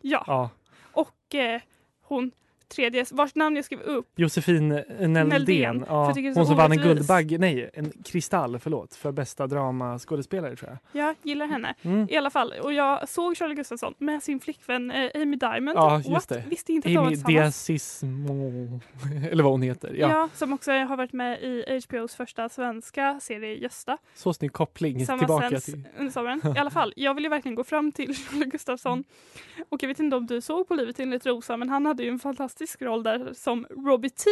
Ja. 0.01 0.23
Ja. 0.27 0.49
Och 0.91 1.35
eh, 1.35 1.61
hon 2.01 2.31
tredje, 2.69 3.05
vars 3.11 3.35
namn 3.35 3.55
jag 3.55 3.65
skrev 3.65 3.81
upp. 3.81 4.11
Josefin 4.15 4.69
Näldén. 4.99 5.85
för 5.85 5.93
Ja. 5.93 6.13
Hon 6.35 6.45
som 6.45 6.57
vann 6.57 6.71
en. 6.71 6.77
Guldbagge, 6.77 7.37
nej, 7.37 7.69
en 7.73 7.91
Kristall, 8.05 8.59
förlåt, 8.59 8.95
för 8.95 9.11
bästa 9.11 9.47
dramaskådespelare 9.47 10.55
tror 10.55 10.77
jag. 10.91 11.05
Jag 11.07 11.15
gillar 11.23 11.47
henne. 11.47 11.75
Mm. 11.81 12.07
I 12.09 12.17
alla 12.17 12.29
fall. 12.29 12.53
Och 12.63 12.73
jag 12.73 13.09
såg 13.09 13.37
Charlie 13.37 13.55
Gustafsson 13.55 13.93
med 13.97 14.23
sin 14.23 14.39
flickvän 14.39 14.91
eh, 14.91 15.21
Amy 15.21 15.37
Diamond. 15.37 15.77
Ja, 15.77 15.95
just 15.97 16.09
What? 16.09 16.29
det. 16.29 16.43
Visste 16.49 16.73
inte 16.73 16.89
att 16.89 16.97
Amy. 16.97 17.15
Diasismo, 17.15 18.79
eller 19.31 19.43
vad 19.43 19.51
hon 19.51 19.61
heter. 19.61 19.93
Ja. 19.97 20.09
Ja. 20.09 20.29
som 20.33 20.53
också 20.53 20.71
har 20.71 20.97
varit 20.97 21.13
med 21.13 21.41
i 21.41 21.81
HBOs 21.89 22.15
första 22.15 22.49
svenska 22.49 23.19
serie 23.19 23.55
Gösta. 23.55 23.97
Så 24.15 24.33
snygg 24.33 24.53
koppling 24.53 25.05
Som 25.05 25.13
har 25.13 25.19
tillbaka 25.19 25.59
till... 25.59 25.87
under 25.97 26.11
sommaren. 26.11 26.41
I 26.55 26.59
alla 26.59 26.69
fall, 26.69 26.93
jag 26.95 27.13
vill 27.13 27.23
ju 27.23 27.29
verkligen 27.29 27.55
gå 27.55 27.63
fram 27.63 27.91
till 27.91 28.15
Charlie 28.29 28.45
Gustafsson. 28.45 29.03
Och 29.69 29.83
jag 29.83 29.87
vet 29.87 29.99
inte 29.99 30.15
om 30.15 30.25
du 30.27 30.41
såg 30.41 30.67
på 30.67 30.75
Livet 30.75 30.99
enligt 30.99 31.25
Rosa, 31.25 31.57
men 31.57 31.69
han 31.69 31.85
hade 31.85 32.03
ju 32.03 32.09
en 32.09 32.19
fantastisk 32.19 32.58
roll 32.79 33.03
där 33.03 33.33
som 33.33 33.65
Robbie 33.69 34.09
T. 34.09 34.29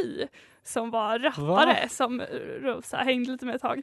Som 0.63 0.89
var 0.91 1.19
rappare 1.19 1.79
Va? 1.83 1.89
som 1.89 2.21
Rosa 2.61 2.97
hängde 2.97 3.31
lite 3.31 3.45
med 3.45 3.55
ett 3.55 3.61
tag. 3.61 3.81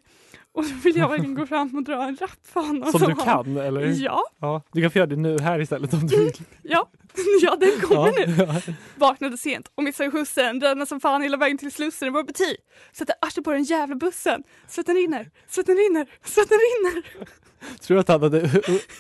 Och 0.53 0.63
då 0.63 0.69
vill 0.85 0.97
jag 0.97 1.09
verkligen 1.09 1.35
gå 1.35 1.47
fram 1.47 1.77
och 1.77 1.83
dra 1.85 2.03
en 2.05 2.17
rap 2.17 2.31
för 2.43 2.61
honom. 2.61 2.91
Som 2.93 3.01
du 3.01 3.07
han- 3.07 3.17
kan, 3.45 3.57
eller? 3.57 4.03
Ja, 4.03 4.23
Ja, 4.39 4.63
du 4.73 4.83
kan 4.83 4.91
få 4.91 4.99
göra 4.99 5.07
det 5.07 5.17
nu 5.17 5.39
här 5.39 5.61
istället 5.61 5.95
om 5.95 6.07
du 6.07 6.25
vill. 6.25 6.33
ja, 6.63 6.87
ja 7.43 7.57
den 7.57 7.81
kommer 7.81 8.27
nu. 8.27 8.75
Vaknade 8.97 9.39
sent 9.39 9.71
och 9.75 9.83
missade 9.85 10.11
skjutsen, 10.11 10.59
drömde 10.59 10.87
som 10.87 11.01
fan 11.01 11.23
hela 11.23 11.37
vägen 11.37 11.59
till 11.59 11.73
Slussen 11.73 12.09
och 12.09 12.15
var 12.15 12.23
beti. 12.23 12.57
Sätter 12.93 13.15
arslet 13.21 13.45
på 13.45 13.53
den 13.53 13.63
jävla 13.65 13.95
bussen. 13.95 14.43
Svetten 14.69 14.95
rinner, 14.95 15.31
svetten 15.49 15.77
rinner, 15.77 16.07
svetten 16.25 16.59
rinner. 16.59 17.03
Tror 17.81 17.95
du 17.95 18.01
att 18.01 18.09
han 18.09 18.23
hade 18.23 18.41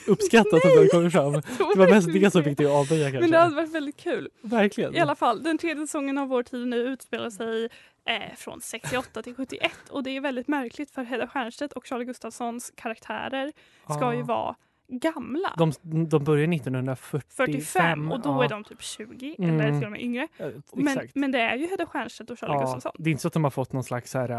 uppskattat 0.06 0.54
att 0.54 0.62
du 0.62 0.88
kommit 0.88 1.12
fram? 1.12 1.33
Det 1.59 1.78
var 1.78 1.90
mest 1.90 2.12
det 2.12 2.30
som 2.30 2.44
fick 2.44 2.59
dig 2.59 2.66
att 2.66 2.73
avböja 2.73 3.04
kanske? 3.04 3.21
Men 3.21 3.30
det 3.30 3.38
hade 3.38 3.54
varit 3.54 3.71
väldigt 3.75 3.97
kul. 3.97 4.28
Verkligen. 4.42 4.94
I 4.94 5.00
alla 5.00 5.14
fall, 5.14 5.42
den 5.42 5.59
tredje 5.59 5.87
säsongen 5.87 6.18
av 6.18 6.28
Vår 6.28 6.42
tid 6.42 6.66
nu 6.66 6.76
utspelar 6.76 7.30
sig 7.30 7.64
eh, 8.09 8.37
från 8.37 8.61
68 8.61 9.23
till 9.23 9.35
71 9.35 9.73
och 9.90 10.02
det 10.02 10.11
är 10.16 10.21
väldigt 10.21 10.49
märkligt 10.49 10.90
för 10.90 11.02
Hedda 11.04 11.28
Stiernstedt 11.28 11.73
och 11.73 11.87
Charlie 11.87 12.04
Gustafssons 12.04 12.73
karaktärer 12.76 13.52
ska 13.97 14.12
ju 14.12 14.18
Ja. 14.18 14.25
vara 14.25 14.54
gamla. 14.88 15.54
De, 15.58 15.72
de 16.08 16.24
börjar 16.24 16.52
1945. 16.54 17.46
45 17.46 18.12
och 18.12 18.20
då 18.20 18.28
ja. 18.30 18.44
är 18.44 18.48
de 18.48 18.64
typ 18.64 18.82
20 18.82 19.34
Mm. 19.38 19.60
eller 19.60 19.78
till 19.78 19.84
och 19.86 19.92
med 19.92 20.00
yngre. 20.02 20.28
Eh, 20.38 20.48
Men, 20.72 21.08
men 21.14 21.32
det 21.32 21.38
är 21.40 21.56
ju 21.56 21.66
Hedda 21.66 21.86
Stiernstedt 21.86 22.30
och 22.30 22.38
Charlie 22.38 22.52
Ja, 22.54 22.60
Gustafsson. 22.60 22.92
det 22.98 23.10
är 23.10 23.12
inte 23.12 23.22
så 23.22 23.28
att 23.28 23.34
de 23.34 23.44
har 23.44 23.50
fått 23.50 23.72
någon 23.72 23.84
slags 23.84 24.14
här, 24.14 24.30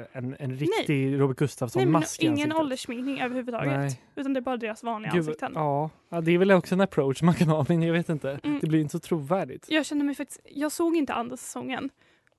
eh, 0.00 0.06
en, 0.12 0.36
en 0.38 0.52
riktig 0.56 1.04
Robert 1.06 1.18
Nej, 1.20 1.26
men 1.28 1.34
Gustafsson-mask 1.34 2.22
ingen 2.22 2.32
ansiktet. 2.34 2.56
åldersminkning 2.60 3.20
överhuvudtaget. 3.20 3.78
Nej. 3.78 4.00
Utan 4.16 4.32
det 4.34 4.40
är 4.40 4.42
bara 4.42 4.56
deras 4.56 4.82
vanliga 4.82 5.12
Gud, 5.12 5.20
ansikten. 5.20 5.52
ja. 5.54 5.90
ja, 6.08 6.20
det 6.20 6.30
är 6.34 6.38
väl 6.38 6.50
också 6.52 6.74
en 6.74 6.80
approach 6.80 7.22
man 7.22 7.34
kan 7.34 7.48
ha, 7.48 7.64
men 7.68 7.82
jag 7.82 7.92
vet 7.92 8.08
inte. 8.08 8.40
Mm. 8.42 8.58
Det 8.60 8.66
blir 8.66 8.80
inte 8.80 8.92
så 8.92 8.98
trovärdigt. 8.98 9.66
Jag 9.70 9.86
kände 9.86 10.04
mig 10.04 10.14
faktiskt, 10.14 10.40
jag 10.44 10.72
såg 10.72 10.96
inte 10.96 11.14
andra 11.14 11.36
säsongen. 11.36 11.90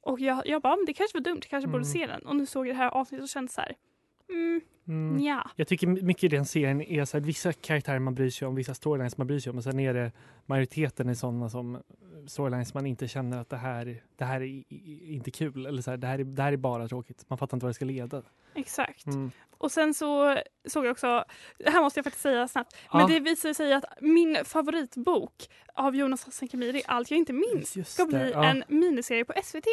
Och 0.03 0.20
jag, 0.20 0.48
jag 0.48 0.62
bara, 0.62 0.75
men 0.75 0.86
det 0.86 0.94
kanske 0.94 1.18
var 1.18 1.24
dumt, 1.24 1.38
jag 1.41 1.50
kanske 1.50 1.68
borde 1.68 1.77
Mm. 1.86 1.94
se 1.94 2.08
den. 2.08 2.22
Och 2.22 2.36
nu 2.36 2.46
såg 2.46 2.68
jag 2.68 2.75
det 2.75 2.77
här 2.77 2.89
avsnittet 2.89 3.24
och 3.24 3.30
kände 3.30 3.51
så 3.51 3.62
här, 3.62 3.74
mm, 4.30 4.62
Mm. 4.92 5.24
ja. 5.24 5.50
Jag 5.56 5.68
tycker 5.68 5.88
mycket 5.88 6.24
i 6.24 6.28
den 6.28 6.46
serien 6.46 6.82
är 6.82 7.06
så 7.06 7.18
här, 7.18 7.26
vissa 7.26 7.54
karaktärer 7.54 8.00
man 8.00 8.16
bryr 8.16 8.30
sig 8.30 8.48
om, 8.48 8.56
vissa 8.56 8.74
storylines 8.74 9.18
man 9.18 9.28
bryr 9.28 9.40
sig 9.40 9.50
om, 9.50 9.58
och 9.58 9.64
sen 9.64 9.80
är 9.80 9.94
det 9.94 10.12
majoriteten 10.46 11.10
är 11.10 11.14
sådana 11.14 11.50
som 11.50 11.82
storylines 12.28 12.74
man 12.74 12.86
inte 12.86 13.08
känner 13.08 13.38
att 13.42 13.50
det 13.50 13.58
här, 13.58 14.04
det 14.16 14.26
här 14.26 14.42
är 14.42 14.64
inte 15.12 15.32
kul, 15.32 15.66
eller 15.66 15.82
så 15.82 15.90
här, 15.92 15.98
det, 15.98 16.08
här 16.08 16.20
är, 16.20 16.24
det 16.24 16.42
här 16.44 16.54
är 16.54 16.58
bara 16.58 16.88
tråkigt. 16.88 17.26
Man 17.28 17.38
fattar 17.38 17.58
inte 17.58 17.66
vad 17.66 17.70
det 17.70 17.74
ska 17.74 17.86
leda. 17.86 18.22
Exakt. 18.56 19.06
Mm. 19.06 19.32
Och 19.58 19.72
sen 19.72 19.94
så 19.94 20.38
såg 20.68 20.86
jag 20.86 20.92
också, 20.92 21.24
det 21.58 21.70
här 21.70 21.82
måste 21.82 21.98
jag 21.98 22.04
faktiskt 22.06 22.24
säga 22.24 22.48
snabbt, 22.48 22.76
Ja. 22.92 22.98
men 22.98 23.08
det 23.08 23.20
visade 23.20 23.54
sig 23.54 23.74
att 23.74 23.86
min 24.02 24.38
favoritbok 24.46 25.34
av 25.74 25.96
Jonas 25.96 26.26
Hassan 26.26 26.48
Khemiri, 26.48 26.82
Allt 26.88 27.12
jag 27.12 27.18
inte 27.18 27.34
minns, 27.34 27.76
Just 27.78 27.92
ska 27.94 28.04
det, 28.04 28.10
bli 28.10 28.32
ja. 28.32 28.46
en 28.46 28.64
miniserie 28.68 29.26
på 29.26 29.34
SVT 29.44 29.66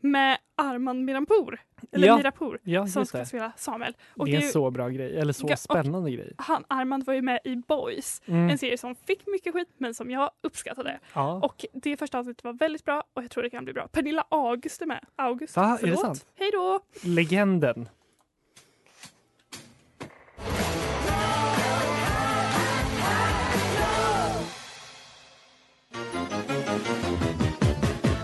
med 0.00 0.38
Armand 0.56 1.04
Miranpour, 1.04 1.60
eller 1.92 2.06
Ja. 2.06 2.16
Mirapour, 2.16 2.58
Ja, 2.62 2.86
som 2.86 3.06
ska 3.06 3.24
spela 3.24 3.52
Samuel. 3.56 3.96
Och 4.16 4.26
det 4.26 4.32
är 4.32 4.36
det 4.36 4.42
är 4.42 4.46
ju- 4.46 4.52
så 4.66 4.70
bra 4.70 4.88
grej, 4.88 5.18
eller 5.18 5.32
så 5.32 5.56
spännande 5.56 6.10
grej. 6.10 6.32
han, 6.38 6.64
Armand 6.68 7.04
var 7.06 7.14
ju 7.14 7.22
med 7.22 7.40
i 7.44 7.56
Boys, 7.56 8.22
Mm. 8.26 8.50
en 8.50 8.58
serie 8.58 8.78
som 8.78 8.94
fick 8.94 9.26
mycket 9.26 9.52
skit 9.54 9.68
men 9.78 9.94
som 9.94 10.10
jag 10.10 10.30
uppskattade. 10.40 10.98
Ja. 11.14 11.32
Och 11.42 11.64
det 11.72 11.96
första 11.96 12.18
avsnittet 12.18 12.44
var 12.44 12.52
väldigt 12.52 12.84
bra 12.84 13.02
och 13.14 13.22
jag 13.22 13.30
tror 13.30 13.42
det 13.42 13.50
kan 13.50 13.64
bli 13.64 13.72
bra. 13.74 13.88
Pernilla 13.88 14.24
August 14.28 14.82
är 14.82 14.86
med. 14.86 15.04
August, 15.16 15.56
Va? 15.56 15.64
Är 15.64 15.70
det 15.72 15.78
förlåt. 15.78 16.00
sant? 16.00 16.26
Hej 16.38 16.50
då! 16.52 16.80
Legenden. 17.02 17.88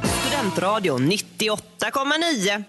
Studentradio 0.02 0.98
98,9. 0.98 2.64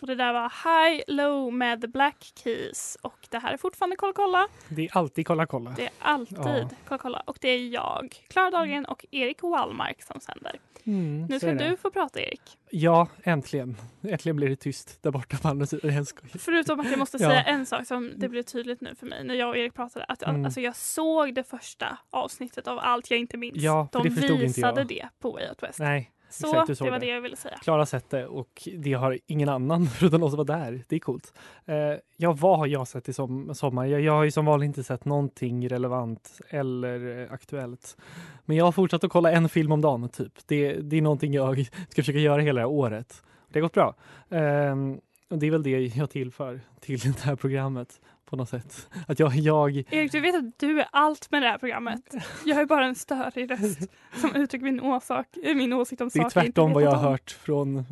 Och 0.00 0.06
det 0.06 0.14
där 0.14 0.32
var 0.32 0.42
High 0.64 1.02
Low 1.06 1.52
med 1.52 1.80
The 1.80 1.86
Black 1.88 2.32
Keys. 2.44 2.98
Och 3.02 3.26
det 3.30 3.38
här 3.38 3.52
är 3.52 3.56
fortfarande 3.56 3.96
Kolla 3.96 4.12
kolla. 4.12 4.48
Det 4.68 4.82
är 4.84 4.96
alltid 4.96 5.26
kolla 5.26 5.46
kolla. 5.46 5.70
Det 5.76 5.82
är 5.84 5.90
alltid 5.98 6.38
Ja. 6.38 6.68
Kolla 6.88 6.98
kolla 6.98 7.22
och 7.26 7.38
det 7.40 7.48
är 7.48 7.68
jag, 7.68 8.24
Klara 8.28 8.50
Dahlgren 8.50 8.84
och 8.86 9.06
Erik 9.10 9.42
Wallmark 9.42 10.02
som 10.02 10.20
sänder. 10.20 10.52
Mm, 10.84 11.26
Nu 11.26 11.38
ska 11.38 11.52
du 11.54 11.76
få 11.76 11.90
prata 11.90 12.20
Erik. 12.20 12.40
Ja, 12.70 13.08
äntligen. 13.22 13.76
Äntligen 14.02 14.36
blir 14.36 14.48
det 14.48 14.56
tyst 14.56 15.02
där 15.02 15.10
borta 15.10 15.36
på 15.36 15.48
andra 15.48 15.66
sidan. 15.66 16.06
Förutom 16.38 16.80
att 16.80 16.90
jag 16.90 16.98
måste 16.98 17.16
Ja. 17.22 17.28
säga 17.28 17.42
en 17.42 17.66
sak 17.66 17.86
som 17.86 18.12
det 18.16 18.28
blev 18.28 18.42
tydligt 18.42 18.80
nu 18.80 18.94
för 18.94 19.06
mig 19.06 19.24
när 19.24 19.34
jag 19.34 19.48
och 19.48 19.56
Erik 19.56 19.74
pratade. 19.74 20.04
Att 20.04 20.20
jag, 20.22 20.30
Mm. 20.30 20.44
alltså 20.44 20.60
jag 20.60 20.76
såg 20.76 21.34
det 21.34 21.44
första 21.44 21.98
avsnittet 22.10 22.68
av 22.68 22.78
Allt 22.78 23.10
jag 23.10 23.20
inte 23.20 23.36
minns. 23.36 23.56
Ja, 23.56 23.88
De 23.92 24.02
visade 24.08 24.84
det 24.84 25.08
på 25.18 25.30
Way 25.30 25.48
Out 25.48 25.62
West. 25.62 25.78
Nej, 25.78 26.10
Så 26.28 26.46
exakt, 26.46 26.78
det 26.78 26.90
var 26.90 26.90
det. 26.90 27.06
det 27.06 27.12
jag 27.12 27.20
ville 27.20 27.36
säga. 27.36 27.56
Klara 27.62 27.86
sett 27.86 28.10
det 28.10 28.26
och 28.26 28.68
det 28.78 28.92
har 28.92 29.18
ingen 29.26 29.48
annan 29.48 29.86
förutom 29.98 30.30
som 30.30 30.36
var 30.36 30.44
där. 30.44 30.84
Det 30.88 30.96
är 30.96 31.00
coolt. 31.00 31.32
Eh, 31.64 31.76
ja, 32.16 32.32
vad 32.32 32.58
har 32.58 32.66
jag 32.66 32.88
sett 32.88 33.08
i 33.08 33.12
som, 33.12 33.54
sommar? 33.54 33.86
Jag, 33.86 34.00
jag 34.00 34.12
har 34.12 34.24
ju 34.24 34.30
som 34.30 34.44
vanligt 34.44 34.66
inte 34.66 34.84
sett 34.84 35.04
någonting 35.04 35.68
relevant 35.68 36.40
eller 36.48 37.22
eh, 37.22 37.32
aktuellt. 37.32 37.96
Men 38.44 38.56
jag 38.56 38.64
har 38.64 38.72
fortsatt 38.72 39.04
att 39.04 39.10
kolla 39.10 39.32
en 39.32 39.48
film 39.48 39.72
om 39.72 39.80
dagen, 39.80 40.08
typ. 40.08 40.32
Det, 40.46 40.72
det 40.72 40.96
är 40.96 41.02
någonting 41.02 41.34
jag 41.34 41.66
ska 41.88 42.02
försöka 42.02 42.18
göra 42.18 42.42
hela 42.42 42.60
det 42.60 42.66
här 42.66 42.74
året. 42.74 43.22
Det 43.48 43.58
har 43.58 43.62
gått 43.62 43.74
bra. 43.74 43.94
Ehm, 44.30 45.00
och 45.30 45.38
det 45.38 45.46
är 45.46 45.50
väl 45.50 45.62
det 45.62 45.86
jag 45.96 46.10
tillför 46.10 46.60
till 46.80 46.98
det 46.98 47.20
här 47.20 47.36
programmet 47.36 48.00
på 48.26 48.36
något 48.36 48.48
sätt. 48.48 48.88
Att 49.08 49.18
jag, 49.18 49.34
jag 49.34 49.76
Erik, 49.76 50.12
du 50.12 50.20
vet 50.20 50.34
att 50.34 50.58
du 50.58 50.80
är 50.80 50.88
allt 50.92 51.30
med 51.30 51.42
det 51.42 51.48
här 51.48 51.58
programmet. 51.58 52.14
Jag 52.44 52.60
är 52.60 52.66
bara 52.66 52.86
en 52.86 52.94
störig 52.94 53.50
röst 53.50 53.90
som 54.14 54.34
uttrycker 54.34 54.64
min, 54.64 54.80
åsak, 54.80 55.28
min 55.42 55.72
åsikt 55.72 56.00
om 56.00 56.08
Det 56.12 56.18
är 56.18 56.22
saker 56.22 56.40
tvärtom 56.40 56.72
vad 56.72 56.82
jag 56.82 56.90
har 56.90 57.10
hört 57.10 57.30
från 57.30 57.78
eh, 57.78 57.84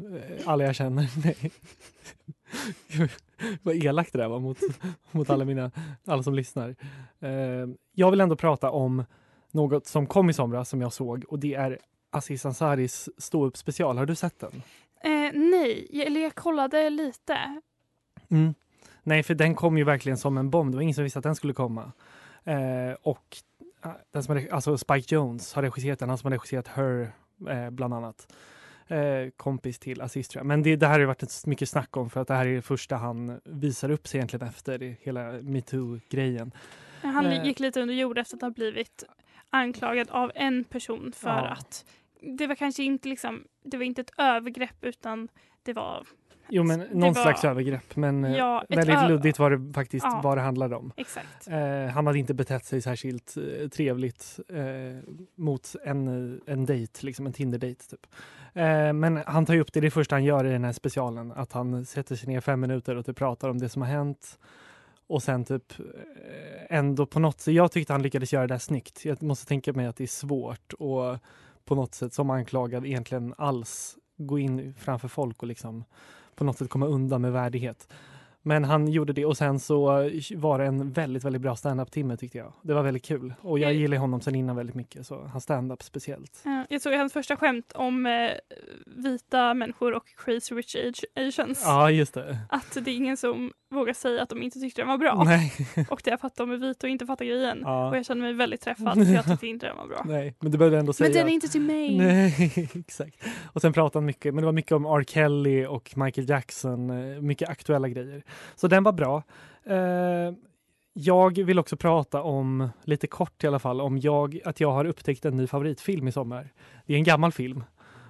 alla 0.45 0.65
jag 0.65 0.75
känner. 0.75 1.11
Nej. 1.25 1.53
vad 3.63 3.85
elakt 3.85 4.13
det 4.13 4.19
där 4.19 4.29
var 4.29 4.41
mot, 4.41 4.59
mot 5.11 5.31
alla, 5.31 5.45
mina, 5.45 5.71
alla 6.07 6.23
som 6.23 6.35
lyssnar. 6.35 6.77
Eh, 7.21 7.69
jag 7.93 8.11
vill 8.11 8.21
ändå 8.21 8.37
prata 8.37 8.71
om 8.71 9.05
något 9.51 9.87
som 9.87 10.07
kom 10.07 10.31
i 10.31 10.33
somras 10.33 10.69
som 10.69 10.81
jag 10.81 10.93
såg 10.93 11.25
och 11.29 11.39
det 11.39 11.55
är 11.55 11.79
Aziz 12.11 12.47
Ansaris 12.47 13.09
ståupp 13.19 13.57
special. 13.57 13.99
Har 13.99 14.07
du 14.07 14.15
sett 14.15 14.39
den? 14.39 14.63
Eh, 15.05 15.33
nej, 15.35 16.03
eller 16.07 16.21
jag 16.21 16.35
kollade 16.35 16.91
lite. 16.91 17.61
Mm. 18.31 18.55
Nej, 19.05 19.23
för 19.23 19.35
den 19.35 19.55
kom 19.55 19.79
ju 19.79 19.85
verkligen 19.85 20.19
som 20.19 20.39
en 20.39 20.51
bomb. 20.51 20.71
Det 20.73 20.77
var 20.77 20.83
ingen 20.83 20.95
som 20.95 21.05
visste 21.05 21.19
att 21.19 21.23
den 21.23 21.35
skulle 21.37 21.53
komma. 21.53 21.93
Eh, 22.45 22.93
och 23.03 23.37
eh, 23.85 23.91
den 24.13 24.23
som 24.23 24.37
har, 24.37 24.49
alltså 24.53 24.79
Spike 24.79 25.15
Jones 25.15 25.55
har 25.55 25.63
regisserat 25.63 25.99
den, 25.99 26.09
han 26.09 26.19
som 26.19 26.27
har 26.33 26.39
regisserat 26.39 26.69
Her 26.69 27.13
eh, 27.51 27.71
bland 27.71 27.95
annat. 27.95 28.33
Eh, 28.87 29.31
kompis 29.37 29.79
till 29.79 30.01
Aziz 30.01 30.29
tror 30.29 30.41
jag. 30.41 30.47
Men 30.47 30.63
det, 30.63 30.77
det 30.77 30.87
här 30.87 30.93
har 30.93 31.01
ju 31.01 31.07
varit 31.07 31.47
mycket 31.47 31.69
snack 31.69 31.97
om 31.97 32.11
för 32.11 32.21
att 32.21 32.29
det 32.29 32.35
här 32.35 32.47
är 32.47 32.55
det 32.55 32.63
första 32.63 32.97
han 32.97 33.41
visar 33.45 33.91
upp 33.91 34.09
sig 34.09 34.19
egentligen 34.19 34.49
efter 34.49 34.97
hela 35.01 35.33
metoo-grejen. 35.33 36.53
Han 37.03 37.27
Eh. 37.27 37.45
gick 37.47 37.61
lite 37.61 37.81
under 37.83 37.95
jord 37.95 38.19
efter 38.19 38.37
att 38.37 38.43
ha 38.43 38.51
blivit 38.51 39.05
anklagad 39.51 40.11
av 40.11 40.33
en 40.35 40.65
person 40.65 41.13
för 41.17 41.29
Ja. 41.29 41.49
att 41.49 41.85
det 42.39 42.47
var 42.47 42.55
kanske 42.55 42.83
inte 42.83 43.09
liksom, 43.09 43.45
det 43.63 43.77
var 43.77 43.85
inte 43.85 44.01
ett 44.01 44.13
övergrepp 44.19 44.77
utan 44.85 45.29
det 45.63 45.73
var 45.73 46.07
Jo, 46.49 46.63
men 46.65 46.81
någon 46.81 47.13
var- 47.13 47.23
slags 47.23 47.45
övergrepp, 47.45 47.97
men 47.97 48.25
eh, 48.25 48.37
Ja, 48.37 48.65
väldigt 48.69 48.97
ö- 48.97 49.09
luddigt 49.09 49.39
var 49.39 49.51
det 49.51 49.73
faktiskt 49.73 50.07
Ja. 50.07 50.21
vad 50.25 50.39
det 50.39 50.43
handlade 50.43 50.77
om. 50.77 50.93
exakt. 50.97 51.49
Eh, 51.49 51.87
han 51.87 52.07
hade 52.07 52.19
inte 52.19 52.35
betett 52.35 52.65
sig 52.65 52.83
särskilt 52.83 53.37
eh, 53.37 53.69
trevligt 53.69 54.41
eh, 54.49 55.11
mot 55.35 55.77
en, 55.85 56.41
en 56.47 56.67
dejt, 56.67 57.07
liksom 57.07 57.27
en 57.27 57.33
Tinder-dejt. 57.33 57.83
Typ. 57.91 58.07
Eh, 58.53 58.93
men 58.93 59.17
han 59.27 59.47
tar 59.47 59.55
ju 59.55 59.61
upp 59.61 59.73
det, 59.73 59.81
det 59.81 59.91
första 59.91 60.15
han 60.15 60.25
gör 60.25 60.45
i 60.47 60.51
den 60.51 60.65
här 60.65 60.73
specialen, 60.73 61.33
att 61.33 61.53
han 61.53 61.85
sätter 61.85 62.17
sig 62.17 62.29
ner 62.29 62.41
fem 62.41 62.61
minuter 62.61 62.97
och 62.97 63.07
typ 63.07 63.17
pratar 63.17 63.49
om 63.49 63.59
det 63.59 63.69
som 63.69 63.83
har 63.83 63.89
hänt. 63.89 64.39
Och 65.07 65.23
sen 65.23 65.45
typ 65.45 65.73
eh, 65.81 65.85
ändå 66.79 67.07
på 67.07 67.21
något 67.21 67.41
sätt, 67.41 67.55
jag 67.55 67.73
tyckte 67.73 67.93
han 67.93 68.03
lyckades 68.03 68.33
göra 68.33 68.47
det 68.47 68.55
där 68.55 68.59
snyggt. 68.59 69.05
Jag 69.05 69.23
måste 69.23 69.47
tänka 69.47 69.73
mig 69.73 69.87
att 69.87 69.97
det 69.97 70.05
är 70.05 70.09
svårt 70.09 70.73
och 70.73 71.17
på 71.65 71.75
något 71.75 71.95
sätt 71.95 72.13
som 72.13 72.31
anklagad 72.31 72.87
egentligen 72.87 73.35
alls 73.39 73.97
gå 74.17 74.39
in 74.39 74.75
framför 74.79 75.09
folk 75.09 75.43
och 75.43 75.49
liksom 75.49 75.85
på 76.37 76.45
något 76.45 76.59
sätt 76.59 76.71
komma 76.71 76.87
undan 76.87 77.23
med 77.23 77.33
värdighet. 77.33 77.89
Men 78.47 78.65
han 78.65 78.89
gjorde 78.89 79.13
det 79.13 79.25
och 79.27 79.37
sen 79.37 79.59
så 79.61 79.85
var 80.37 80.59
det 80.59 80.65
en 80.65 80.93
väldigt, 80.93 81.25
väldigt 81.25 81.43
bra 81.43 81.57
stand-up-timme 81.57 82.17
tyckte 82.17 82.39
jag. 82.39 82.53
Det 82.63 82.75
var 82.75 82.83
väldigt 82.83 83.05
kul 83.05 83.35
och 83.41 83.59
jag 83.59 83.71
Mm. 83.71 83.81
gillar 83.83 83.97
honom 83.97 84.21
sen 84.21 84.35
innan 84.35 84.57
väldigt 84.57 84.77
mycket 84.77 85.07
så 85.07 85.23
hans 85.25 85.45
stand-up 85.45 85.83
speciellt. 85.83 86.41
Ja, 86.45 86.67
Jag 86.71 86.81
såg 86.83 86.93
hans 86.95 87.13
första 87.13 87.37
skämt 87.37 87.73
om 87.75 88.07
eh, 88.07 88.31
vita 88.87 89.55
människor 89.55 89.95
och 89.95 90.07
crazy 90.25 90.55
rich 90.55 90.77
asians. 91.17 91.63
Ja, 91.65 91.91
just 91.91 92.15
det. 92.15 92.39
Att 92.49 92.79
det 92.85 92.91
är 92.91 92.95
ingen 92.97 93.17
som 93.17 93.53
vågar 93.71 93.93
säga 93.95 94.23
att 94.23 94.29
de 94.29 94.43
inte 94.43 94.61
tyckte 94.61 94.81
den 94.81 94.89
var 94.89 94.99
bra. 94.99 95.23
Nej. 95.25 95.53
Och 95.91 96.01
det 96.05 96.11
är 96.11 96.17
för 96.17 96.27
att 96.27 96.37
de 96.37 96.51
är 96.51 96.57
vita 96.57 96.87
och 96.87 96.91
inte 96.91 97.07
fattar 97.07 97.25
grejen. 97.25 97.59
Ja. 97.63 97.89
Och 97.89 97.97
jag 97.97 98.07
känner 98.07 98.23
mig 98.23 98.33
väldigt 98.33 98.61
träffad 98.61 98.95
för 99.07 99.15
jag 99.15 99.25
tyckte 99.27 99.47
inte 99.47 99.67
den 99.67 99.77
var 99.77 99.87
bra. 99.87 100.03
Nej, 100.09 100.35
men 100.41 100.53
du 100.53 100.59
behövde 100.59 100.79
ändå 100.79 100.93
säga 100.93 101.09
Men 101.09 101.17
den 101.19 101.29
är 101.29 101.33
inte 101.33 101.49
till 101.49 101.61
mig. 101.61 101.99
Nej, 101.99 102.69
exakt. 102.75 103.25
Och 103.53 103.61
sen 103.61 103.73
pratade 103.73 103.97
han 103.99 104.07
mycket, 104.07 104.35
men 104.35 104.43
det 104.43 104.47
var 104.47 104.53
mycket 104.53 104.73
om 104.73 104.85
R. 104.87 105.05
Kelly 105.09 105.67
och 105.67 105.93
Michael 105.97 106.29
Jackson, 106.29 106.91
eh, 106.91 107.21
mycket 107.21 107.49
aktuella 107.49 107.89
grejer. 107.89 108.23
Så 108.55 108.69
den 108.69 108.83
var 108.83 108.93
bra. 108.93 109.23
Eh, 109.65 110.33
jag 110.93 111.45
vill 111.45 111.59
också 111.59 111.77
prata 111.77 112.23
om, 112.23 112.69
lite 112.85 113.07
kort 113.07 113.45
i 113.45 113.47
alla 113.47 113.59
fall, 113.59 113.81
om 113.81 113.99
jag, 113.99 114.41
att 114.45 114.61
jag 114.61 114.73
har 114.73 114.85
upptäckt 114.85 115.25
en 115.25 115.37
ny 115.37 115.47
favoritfilm 115.47 116.09
i 116.09 116.13
sommar. 116.13 116.53
Det 116.87 116.95
är 116.95 116.97
en 116.97 117.05
gammal 117.05 117.33
film 117.33 117.65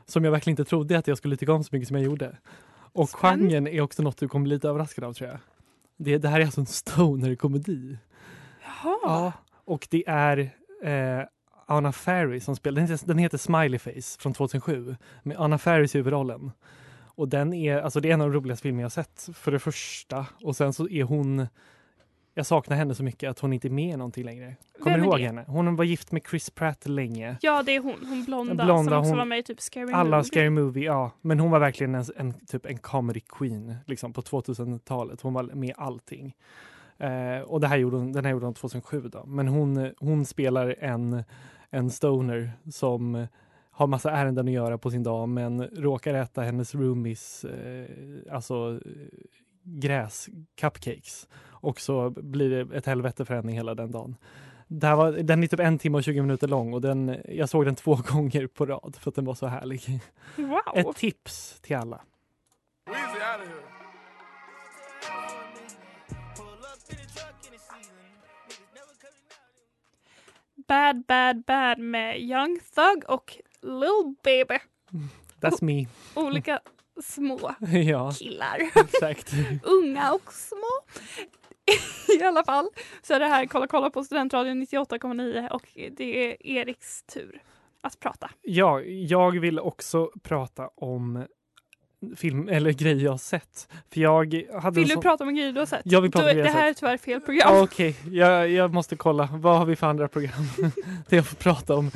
som 0.07 0.25
jag 0.25 0.33
verkligen 0.33 0.53
inte 0.53 0.65
trodde 0.65 0.99
att 0.99 1.07
jag 1.07 1.19
skulle 1.19 1.37
tycka 1.37 1.53
om 1.53 1.65
så 1.65 1.69
mycket 1.73 1.89
som 1.89 1.97
jag 1.97 2.07
gjorde. 2.07 2.37
Och 2.93 3.09
Spännande. 3.09 3.45
genren 3.45 3.67
är 3.67 3.81
också 3.81 4.03
något 4.03 4.17
du 4.17 4.29
kommer 4.29 4.45
bli 4.45 4.55
lite 4.55 4.69
överraskad 4.69 5.05
av 5.05 5.13
tror 5.13 5.31
jag. 5.31 5.39
Det, 5.97 6.19
det 6.19 6.29
här 6.29 6.41
är 6.41 6.45
alltså 6.45 6.61
en 6.61 6.67
stoner-komedi. 6.67 7.99
Jaha. 8.63 8.99
Ja, 9.03 9.33
och 9.65 9.89
det 9.91 10.05
är 10.07 10.39
eh, 10.83 11.27
Anna 11.67 11.93
Faris 11.93 12.45
som 12.45 12.57
spelar. 12.57 13.07
Den 13.07 13.19
heter, 13.19 13.39
Smiley 13.39 13.79
Face 13.79 14.21
från 14.21 14.35
2007 14.35 14.97
med 15.23 15.37
Anna 15.37 15.59
Faris 15.59 15.95
i 15.95 15.99
huvudrollen. 15.99 16.53
Och 17.15 17.29
den 17.29 17.53
är, 17.53 17.79
alltså 17.81 18.01
det 18.01 18.09
är 18.11 18.15
en 18.15 18.21
av 18.21 18.31
de 18.33 18.37
roligaste 18.39 18.63
filmer 18.63 18.83
jag 18.83 18.93
sett 18.93 19.29
för 19.35 19.53
det 19.53 19.59
första. 19.59 20.27
Och 20.43 20.57
sen 20.57 20.73
så 20.73 20.89
är 20.89 21.03
hon, 21.03 21.47
jag 22.35 22.47
saknar 22.47 22.77
henne 22.77 22.95
så 22.95 23.03
mycket 23.05 23.31
att 23.31 23.39
hon 23.39 23.53
inte 23.53 23.69
är 23.69 23.71
med 23.71 23.95
i 23.95 23.97
någonting 23.97 24.25
längre. 24.25 24.57
Kommer 24.81 24.99
du 24.99 25.05
ihåg 25.05 25.19
det? 25.19 25.25
henne? 25.27 25.45
Hon 25.49 25.77
var 25.77 25.85
gift 25.85 26.13
med 26.13 26.23
Chris 26.31 26.51
Pratt 26.51 26.87
länge. 26.89 27.37
Ja, 27.41 27.63
det 27.63 27.73
är 27.77 27.81
hon. 27.81 27.95
Hon 28.09 28.25
blonda, 28.25 28.65
Blonda, 28.65 28.91
som 28.91 28.99
också 28.99 29.11
hon- 29.11 29.19
var 29.19 29.25
med 29.25 29.39
i 29.39 29.43
typ 29.43 29.61
Scary 29.61 29.93
Alla 29.93 30.17
Movie. 30.17 30.25
Scary 30.25 30.51
Movie, 30.51 30.85
ja. 30.85 31.11
Men 31.21 31.41
hon 31.41 31.51
var 31.51 31.59
verkligen 31.59 31.95
en, 31.95 32.05
en, 32.17 32.33
typ 32.47 32.67
en 32.67 32.79
comedy 32.79 33.21
queen 33.21 33.75
liksom, 33.87 34.13
på 34.13 34.21
2000-talet. 34.21 35.21
Hon 35.21 35.33
var 35.35 35.43
med 35.43 35.69
i 35.69 35.73
allting. 35.77 36.35
Eh, 36.99 37.41
och 37.47 37.61
det 37.61 37.67
här 37.69 37.77
gjorde 37.77 37.97
hon, 37.97 38.13
den 38.13 38.25
här 38.25 38.33
gjorde 38.33 38.47
hon 38.47 38.55
2007 38.55 39.01
då. 39.09 39.25
Men 39.27 39.49
hon, 39.49 39.91
hon 39.99 40.25
spelar 40.27 40.77
en, 40.81 41.25
en 41.71 41.91
stoner 41.91 42.53
som 42.71 43.27
har 43.75 43.87
massa 43.87 44.11
ärenden 44.11 44.49
att 44.49 44.55
göra 44.55 44.79
på 44.79 44.91
sin 44.91 45.03
dag 45.03 45.29
men 45.29 45.63
råkar 45.63 46.15
äta 46.15 46.43
hennes 46.43 46.75
roomies 46.75 47.45
eh, 47.45 47.87
alltså 48.35 48.81
eh, 48.85 48.91
gräs, 49.63 50.29
cupcakes. 50.57 51.29
Och 51.47 51.81
så 51.81 52.11
blir 52.11 52.51
det 52.51 52.77
ett 52.77 52.87
helvete 52.87 53.25
för 53.25 53.35
henne 53.35 53.53
hela 53.53 53.75
den 53.75 53.91
dagen. 53.91 54.17
Det 54.67 54.87
här 54.87 54.97
var, 54.97 55.13
den 55.13 55.43
är 55.43 55.47
typ 55.47 55.61
en 55.61 55.79
timme 55.79 55.99
och 55.99 56.05
20 56.05 56.23
minuter 56.23 56.49
lång 56.49 56.75
och 56.75 56.81
den, 56.81 57.17
jag 57.29 57.49
såg 57.49 57.65
den 57.65 57.75
två 57.75 57.99
gånger 58.09 58.47
på 58.47 58.67
rad 58.67 58.97
för 59.01 59.11
att 59.11 59.15
den 59.15 59.25
var 59.25 59.35
så 59.35 59.47
härlig. 59.47 60.01
Wow. 60.37 60.61
Ett 60.75 60.97
tips 60.97 61.61
till 61.61 61.77
alla. 61.77 62.01
Bad 70.69 71.05
Bad 71.07 71.45
Bad 71.45 71.79
med 71.79 72.21
Young 72.21 72.59
Thug 72.75 73.05
och 73.09 73.39
Lil 73.65 74.15
Baby. 74.23 74.59
That's 75.41 75.65
me. 75.65 75.87
Olika 76.15 76.61
små 77.03 77.55
ja, 77.85 78.13
killar. 78.13 78.59
exakt. 78.81 79.33
Unga 79.63 80.13
och 80.13 80.33
små. 80.33 80.81
I 82.19 82.23
alla 82.23 82.45
fall 82.45 82.69
så 83.03 83.15
är 83.15 83.21
det 83.21 83.27
här 83.27 83.47
Kolla 83.47 83.67
kolla 83.67 83.91
på 83.91 84.05
Studentradion 84.05 84.63
98,9 84.63 85.49
och 85.49 85.69
det 85.97 86.31
är 86.31 86.47
Eriks 86.47 87.03
tur 87.03 87.43
att 87.81 88.01
prata. 88.01 88.31
Ja, 88.43 88.81
jag 88.83 89.41
vill 89.41 89.59
också 89.59 90.11
prata 90.23 90.69
om 90.75 91.27
film 92.17 92.49
eller 92.49 92.73
grejer 92.83 93.05
jag 93.05 93.11
har 93.11 93.19
sett. 93.19 93.69
För 93.93 94.01
jag 94.01 94.45
hade 94.63 94.81
Vill 94.81 94.89
du 94.89 94.95
sån- 94.95 95.03
prata 95.03 95.25
om 95.25 95.29
en 95.29 95.35
grej 95.37 95.53
du 95.53 95.59
har 95.59 95.67
sett? 95.67 95.81
Jag 95.85 96.01
vill 96.01 96.11
prata 96.11 96.25
Då- 96.25 96.31
om 96.31 96.37
grejer 96.37 96.53
Det 96.53 96.59
här 96.59 96.69
är 96.71 96.75
tyvärr 96.75 96.97
fel 96.97 97.21
program. 97.21 97.63
Okej, 97.63 97.97
jag, 98.11 98.51
jag 98.51 98.75
måste 98.75 98.97
kolla. 98.97 99.29
Vad 99.33 99.59
har 99.59 99.67
vi 99.67 99.77
för 99.77 99.87
andra 99.87 100.09
program? 100.09 100.45
där 101.09 101.17
jag 101.17 101.27
får 101.27 101.37
prata 101.37 101.75
om, 101.75 101.91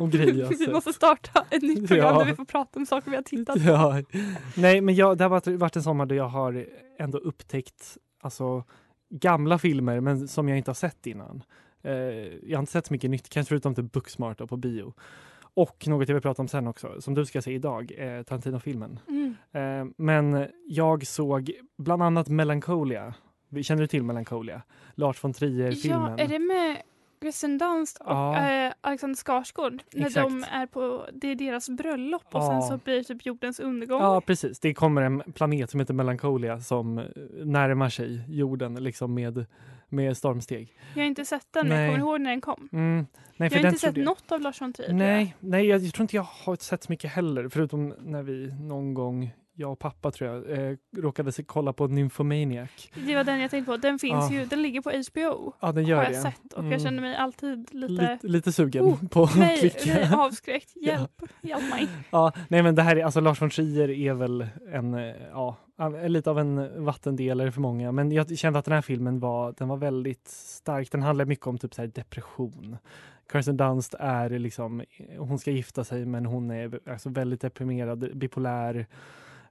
om 0.00 0.10
grejer 0.10 0.34
jag 0.34 0.44
har 0.46 0.50
Vi 0.50 0.56
sett. 0.56 0.72
måste 0.72 0.92
starta 0.92 1.44
ett 1.50 1.62
nytt 1.62 1.88
program 1.88 2.06
Ja. 2.14 2.18
där 2.18 2.24
vi 2.26 2.34
får 2.34 2.44
prata 2.44 2.78
om 2.78 2.86
saker 2.86 3.10
vi 3.10 3.16
har 3.16 3.22
tittat 3.22 3.54
på. 3.56 3.62
Ja. 3.70 4.02
Nej, 4.56 4.80
men 4.80 4.94
jag, 4.94 5.18
det 5.18 5.24
har 5.24 5.56
varit, 5.58 5.76
en 5.76 5.82
sommar 5.82 6.06
där 6.06 6.16
jag 6.16 6.28
har 6.28 6.66
ändå 6.98 7.18
upptäckt 7.18 7.96
alltså, 8.22 8.64
gamla 9.10 9.58
filmer 9.58 10.00
men 10.00 10.28
som 10.28 10.48
jag 10.48 10.58
inte 10.58 10.70
har 10.70 10.74
sett 10.74 11.06
innan. 11.06 11.42
Eh, 11.82 11.92
jag 11.92 12.56
har 12.58 12.60
inte 12.60 12.72
sett 12.72 12.86
så 12.86 12.92
mycket 12.94 13.10
nytt, 13.10 13.28
kanske 13.28 13.48
förutom 13.48 13.74
typ 13.74 13.92
Booksmart 13.92 14.38
på 14.48 14.56
bio. 14.56 14.94
Och 15.54 15.84
något 15.88 16.08
jag 16.08 16.14
vill 16.14 16.22
prata 16.22 16.42
om 16.42 16.48
sen 16.48 16.66
också, 16.66 17.00
som 17.00 17.14
du 17.14 17.26
ska 17.26 17.42
se 17.42 17.52
idag, 17.52 17.92
eh, 17.98 18.22
Tarantino-filmen. 18.22 18.98
Mm. 19.08 19.36
Eh, 19.52 19.92
men 19.96 20.46
jag 20.66 21.06
såg 21.06 21.50
bland 21.78 22.02
annat 22.02 22.28
Melancholia 22.28 23.14
Vi- 23.48 23.62
Känner 23.62 23.80
du 23.82 23.86
till 23.86 24.02
Melancholia? 24.02 24.62
Lars 24.94 25.24
von 25.24 25.32
Trier-filmen. 25.32 26.14
Ja, 26.18 26.24
är 26.24 26.28
det 26.28 26.38
med 26.38 26.76
Kirsten 27.22 27.58
Dunst 27.58 27.98
och 28.00 28.06
Ja. 28.12 28.50
eh, 28.66 28.72
Alexander 28.80 29.16
Skarsgård? 29.16 29.82
När 29.94 30.06
Exakt. 30.06 30.28
de 30.28 30.44
är 30.50 30.66
på, 30.66 31.06
det 31.12 31.28
är 31.28 31.34
deras 31.34 31.68
bröllop 31.68 32.22
och 32.32 32.40
Ja. 32.40 32.46
sen 32.50 32.62
så 32.78 32.84
blir 32.84 32.94
det 32.96 33.04
typ 33.04 33.26
jordens 33.26 33.60
undergång. 33.60 34.00
Ja, 34.00 34.20
precis. 34.20 34.60
Det 34.60 34.74
kommer 34.74 35.02
en 35.02 35.22
planet 35.34 35.70
som 35.70 35.80
heter 35.80 35.94
Melancholia 35.94 36.60
som 36.60 36.98
eh, 36.98 37.04
närmar 37.44 37.88
sig 37.88 38.24
jorden 38.28 38.74
liksom 38.74 39.14
med, 39.14 39.46
med 39.92 40.16
stormsteg. 40.16 40.72
Jag 40.94 41.02
har 41.02 41.06
inte 41.06 41.24
sett 41.24 41.46
den, 41.52 41.68
men 41.68 41.76
Nej. 41.76 41.86
jag 41.86 41.94
kommer 42.00 42.10
ihåg 42.12 42.20
när 42.20 42.30
den 42.30 42.40
kom. 42.40 42.68
Mm. 42.72 43.06
Nej, 43.36 43.50
Jag 43.52 43.60
har 43.62 43.66
inte 43.68 43.80
sett 43.80 43.96
jag- 43.96 44.04
något 44.04 44.32
av 44.32 44.40
Lars 44.40 44.60
von 44.60 44.72
Trier. 44.72 44.88
tror 44.88 45.00
jag. 45.00 45.06
Nej, 45.08 45.34
nej 45.40 45.66
jag, 45.66 45.80
jag 45.80 45.92
tror 45.94 46.04
inte 46.04 46.16
jag 46.16 46.22
har 46.22 46.56
sett 46.56 46.82
så 46.82 46.92
mycket 46.92 47.10
heller. 47.12 47.48
Förutom 47.48 47.94
när 47.98 48.22
vi 48.22 48.52
någon 48.60 48.94
gång, 48.94 49.30
jag 49.60 49.72
och 49.72 49.78
pappa 49.78 50.10
tror 50.10 50.30
jag, 50.30 50.58
eh, 50.70 50.76
råkade 50.96 51.32
se, 51.32 51.42
kolla 51.42 51.72
på 51.72 51.86
Nymphomaniac. 51.86 52.70
Det 53.06 53.14
var 53.14 53.24
den 53.24 53.40
jag 53.40 53.50
tänkte 53.50 53.70
på. 53.72 53.76
Den 53.76 53.98
finns 53.98 54.30
Ja. 54.30 54.36
ju, 54.38 54.44
den 54.44 54.62
ligger 54.62 54.80
på 54.80 54.90
HBO. 54.90 55.52
Ja, 55.60 55.72
den 55.72 55.84
gör 55.84 55.96
har 55.96 56.04
jag 56.04 56.12
det. 56.12 56.16
sett 56.20 56.52
och 56.52 56.58
Mm. 56.58 56.72
jag 56.72 56.80
känner 56.80 57.00
mig 57.00 57.16
alltid 57.16 57.74
lite... 57.74 57.92
Lite, 57.92 58.18
lite 58.22 58.52
sugen 58.52 58.84
Oh, 58.84 59.08
på 59.08 59.22
att 59.22 59.58
klicka. 59.60 59.78
nej, 59.86 60.10
avskräckt. 60.14 60.70
Ja. 60.74 60.92
Hjälp, 60.92 61.22
hjälp 61.42 61.70
mig. 61.70 61.88
Ja, 62.10 62.32
nej 62.48 62.62
men 62.62 62.74
det 62.74 62.82
här 62.82 62.96
är, 62.96 63.04
alltså 63.04 63.20
Lars 63.20 63.42
von 63.42 63.50
Trier 63.50 63.90
är 63.90 64.14
väl 64.14 64.46
en, 64.72 64.94
eh, 64.94 65.14
ja, 65.32 65.56
lite 66.08 66.30
av 66.30 66.38
en 66.38 66.84
vattendelare 66.84 67.52
för 67.52 67.60
många. 67.60 67.92
Men 67.92 68.12
jag 68.12 68.38
kände 68.38 68.58
att 68.58 68.64
den 68.64 68.74
här 68.74 68.82
filmen 68.82 69.20
var, 69.20 69.54
den 69.58 69.68
var 69.68 69.76
väldigt 69.76 70.28
stark. 70.28 70.92
Den 70.92 71.02
handlar 71.02 71.24
mycket 71.24 71.46
om 71.46 71.58
typ 71.58 71.74
så 71.74 71.86
depression. 71.86 72.76
Kirsten 73.32 73.56
Dunst 73.56 73.94
är 73.98 74.30
liksom, 74.30 74.82
hon 75.18 75.38
ska 75.38 75.50
gifta 75.50 75.84
sig 75.84 76.06
men 76.06 76.26
hon 76.26 76.50
är 76.50 76.80
alltså 76.90 77.08
väldigt 77.08 77.40
deprimerad, 77.40 78.10
bipolär. 78.18 78.86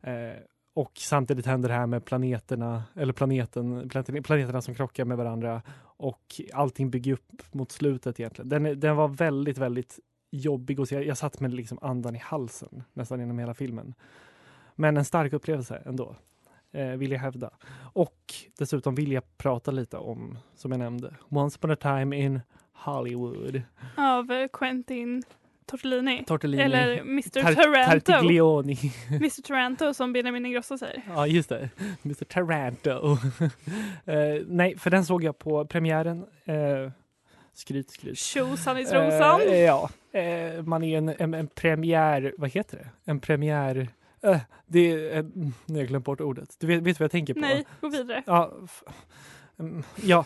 Eh, 0.01 0.37
och 0.73 0.91
samtidigt 0.95 1.45
händer 1.45 1.69
det 1.69 1.75
här 1.75 1.87
med 1.87 2.05
planeterna, 2.05 2.83
eller 2.95 3.13
planeten, 3.13 3.89
planeten, 3.89 4.23
planeterna 4.23 4.61
som 4.61 4.75
krockar 4.75 5.05
med 5.05 5.17
varandra. 5.17 5.61
Och 5.81 6.41
allting 6.53 6.89
bygger 6.89 7.13
upp 7.13 7.53
mot 7.53 7.71
slutet 7.71 8.19
egentligen. 8.19 8.49
Den, 8.49 8.79
den 8.79 8.95
var 8.95 9.07
väldigt, 9.07 9.57
väldigt 9.57 9.99
jobbig 10.31 10.79
och 10.79 10.87
se. 10.87 10.95
jag, 10.95 11.05
jag 11.05 11.17
satt 11.17 11.39
med 11.39 11.53
liksom 11.53 11.79
andan 11.81 12.15
i 12.15 12.19
halsen 12.19 12.83
nästan 12.93 13.19
genom 13.19 13.39
hela 13.39 13.53
filmen. 13.53 13.93
Men 14.75 14.97
en 14.97 15.05
stark 15.05 15.33
upplevelse 15.33 15.81
ändå, 15.85 16.15
eh, 16.71 16.87
vill 16.87 17.11
jag 17.11 17.19
hävda. 17.19 17.49
Och 17.93 18.33
dessutom 18.57 18.95
vill 18.95 19.11
jag 19.11 19.37
prata 19.37 19.71
lite 19.71 19.97
om, 19.97 20.37
som 20.55 20.71
jag 20.71 20.79
nämnde, 20.79 21.15
Once 21.29 21.57
upon 21.57 21.71
a 21.71 21.75
time 21.75 22.17
in 22.17 22.41
Hollywood. 22.73 23.61
Av 23.97 24.47
Quentin 24.47 25.23
Tortellini. 25.69 26.23
Tortellini. 26.27 26.63
Eller 26.63 26.97
Mr 27.01 27.21
Tar- 27.41 27.55
Taranto. 27.55 28.11
Tartiglioni. 28.11 28.77
Mr 29.09 29.41
Taranto 29.41 29.93
som 29.93 30.13
Benjamin 30.13 30.45
Ingrosso 30.45 30.77
säger. 30.77 31.01
Ja, 31.07 31.27
just 31.27 31.49
det. 31.49 31.69
Mr 32.05 32.23
Taranto. 32.25 32.91
eh, 34.05 34.41
nej, 34.47 34.77
för 34.77 34.89
den 34.89 35.05
såg 35.05 35.23
jag 35.23 35.39
på 35.39 35.65
premiären. 35.65 36.25
Eh, 36.45 36.91
skryt, 37.53 37.91
skryt. 37.91 38.17
Tjosan 38.17 38.77
i 38.77 38.85
trosan. 38.85 39.41
Eh, 39.41 39.59
ja, 39.59 39.89
eh, 40.11 40.63
man 40.63 40.83
är 40.83 40.97
en, 40.97 41.09
en, 41.09 41.33
en 41.33 41.47
premiär, 41.47 42.33
vad 42.37 42.49
heter 42.49 42.77
det? 42.77 43.11
En 43.11 43.19
premiär, 43.19 43.87
eh, 44.23 44.37
det 44.67 44.91
är, 44.91 45.23
nu 45.35 45.51
har 45.67 45.77
jag 45.77 45.87
glömt 45.87 46.05
bort 46.05 46.21
ordet. 46.21 46.55
Du 46.59 46.67
vet, 46.67 46.83
vet 46.83 46.99
vad 46.99 47.03
jag 47.03 47.11
tänker 47.11 47.33
på? 47.33 47.39
Nej, 47.39 47.65
gå 47.81 47.89
vidare. 47.89 48.23
Ja, 48.25 48.53
mm, 49.59 49.83
ja 50.03 50.25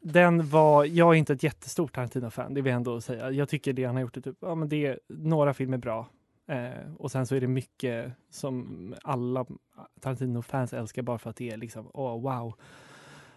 den 0.00 0.48
var, 0.48 0.84
jag 0.84 1.14
är 1.14 1.18
inte 1.18 1.32
ett 1.32 1.42
jättestort 1.42 1.94
Tarantino-fan, 1.94 2.54
det 2.54 2.60
vill 2.60 2.70
jag 2.70 2.76
ändå 2.76 3.00
säga. 3.00 3.30
Jag 3.30 3.48
tycker 3.48 3.72
det 3.72 3.84
han 3.84 3.94
har 3.94 4.02
gjort 4.02 4.16
är 4.16 4.20
typ, 4.20 4.36
ja 4.40 4.54
men 4.54 4.68
det 4.68 4.86
är 4.86 5.00
några 5.08 5.54
filmer 5.54 5.78
bra. 5.78 6.08
Eh, 6.46 6.94
och 6.98 7.10
sen 7.10 7.26
så 7.26 7.34
är 7.34 7.40
det 7.40 7.46
mycket 7.46 8.12
som 8.30 8.94
alla 9.02 9.46
Tarantino-fans 10.00 10.72
älskar 10.72 11.02
bara 11.02 11.18
för 11.18 11.30
att 11.30 11.36
det 11.36 11.50
är 11.50 11.56
liksom, 11.56 11.90
åh 11.94 12.20
wow. 12.20 12.54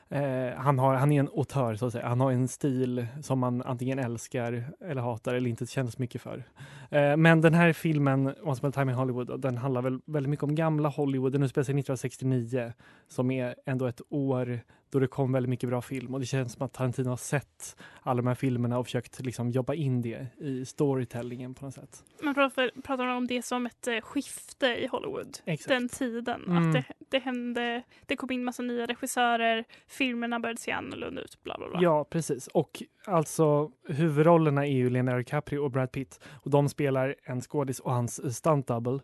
Eh, 0.09 0.55
han, 0.57 0.79
har, 0.79 0.95
han 0.95 1.11
är 1.11 1.19
en 1.19 1.27
auteur 1.27 1.75
så 1.75 1.85
att 1.85 1.93
säga. 1.93 2.07
Han 2.07 2.21
har 2.21 2.31
en 2.31 2.47
stil 2.47 3.07
som 3.21 3.39
man 3.39 3.61
antingen 3.61 3.99
älskar 3.99 4.73
eller 4.79 5.01
hatar 5.01 5.33
eller 5.33 5.49
inte 5.49 5.65
känner 5.65 5.91
så 5.91 6.01
mycket 6.01 6.21
för. 6.21 6.43
Eh, 6.91 7.17
men 7.17 7.41
den 7.41 7.53
här 7.53 7.73
filmen, 7.73 8.27
Once 8.27 8.59
upon 8.59 8.69
a 8.69 8.71
time 8.71 8.91
in 8.91 8.97
Hollywood, 8.97 9.41
den 9.41 9.57
handlar 9.57 9.81
väl 9.81 9.99
väldigt 10.05 10.29
mycket 10.29 10.43
om 10.43 10.55
gamla 10.55 10.89
Hollywood. 10.89 11.31
Den 11.31 11.43
utspelar 11.43 11.63
sig 11.63 11.79
1969 11.79 12.73
som 13.07 13.31
är 13.31 13.55
ändå 13.65 13.85
ett 13.85 14.01
år 14.09 14.61
då 14.91 14.99
det 14.99 15.07
kom 15.07 15.31
väldigt 15.31 15.49
mycket 15.49 15.69
bra 15.69 15.81
film 15.81 16.13
och 16.13 16.19
det 16.19 16.25
känns 16.25 16.53
som 16.53 16.65
att 16.65 16.73
Tarantino 16.73 17.09
har 17.09 17.17
sett 17.17 17.75
alla 18.01 18.21
de 18.21 18.27
här 18.27 18.35
filmerna 18.35 18.79
och 18.79 18.85
försökt 18.85 19.19
liksom 19.19 19.49
jobba 19.49 19.73
in 19.73 20.01
det 20.01 20.27
i 20.37 20.65
storytellingen 20.65 21.53
på 21.53 21.65
något 21.65 21.73
sätt. 21.73 22.03
Man 22.21 22.33
pratar, 22.33 22.81
pratar 22.81 23.07
om 23.07 23.27
det 23.27 23.41
som 23.41 23.65
ett 23.65 23.87
eh, 23.87 24.01
skifte 24.01 24.67
i 24.67 24.87
Hollywood. 24.87 25.37
Exakt. 25.45 25.69
Den 25.69 25.89
tiden. 25.89 26.43
Mm. 26.47 26.67
Att 26.67 26.73
det, 26.73 26.83
det 27.09 27.19
hände, 27.19 27.83
det 28.05 28.15
kom 28.15 28.31
in 28.31 28.43
massa 28.43 28.63
nya 28.63 28.85
regissörer, 28.85 29.65
filmerna 29.87 30.39
började 30.39 30.61
se 30.61 30.71
annorlunda 30.71 31.21
ut, 31.21 31.43
bla 31.43 31.57
bla 31.57 31.69
bla. 31.69 31.79
Ja, 31.81 32.03
precis. 32.03 32.47
Och 32.47 32.83
alltså 33.05 33.71
huvudrollerna 33.87 34.65
är 34.65 34.71
ju 34.71 34.89
Leonardo 34.89 35.17
DiCaprio 35.17 35.59
och 35.59 35.71
Brad 35.71 35.91
Pitt 35.91 36.19
och 36.25 36.49
de 36.49 36.69
spelar 36.69 37.15
en 37.23 37.41
skådis 37.41 37.79
och 37.79 37.93
hans 37.93 38.37
stunt 38.37 38.67
double. 38.67 38.99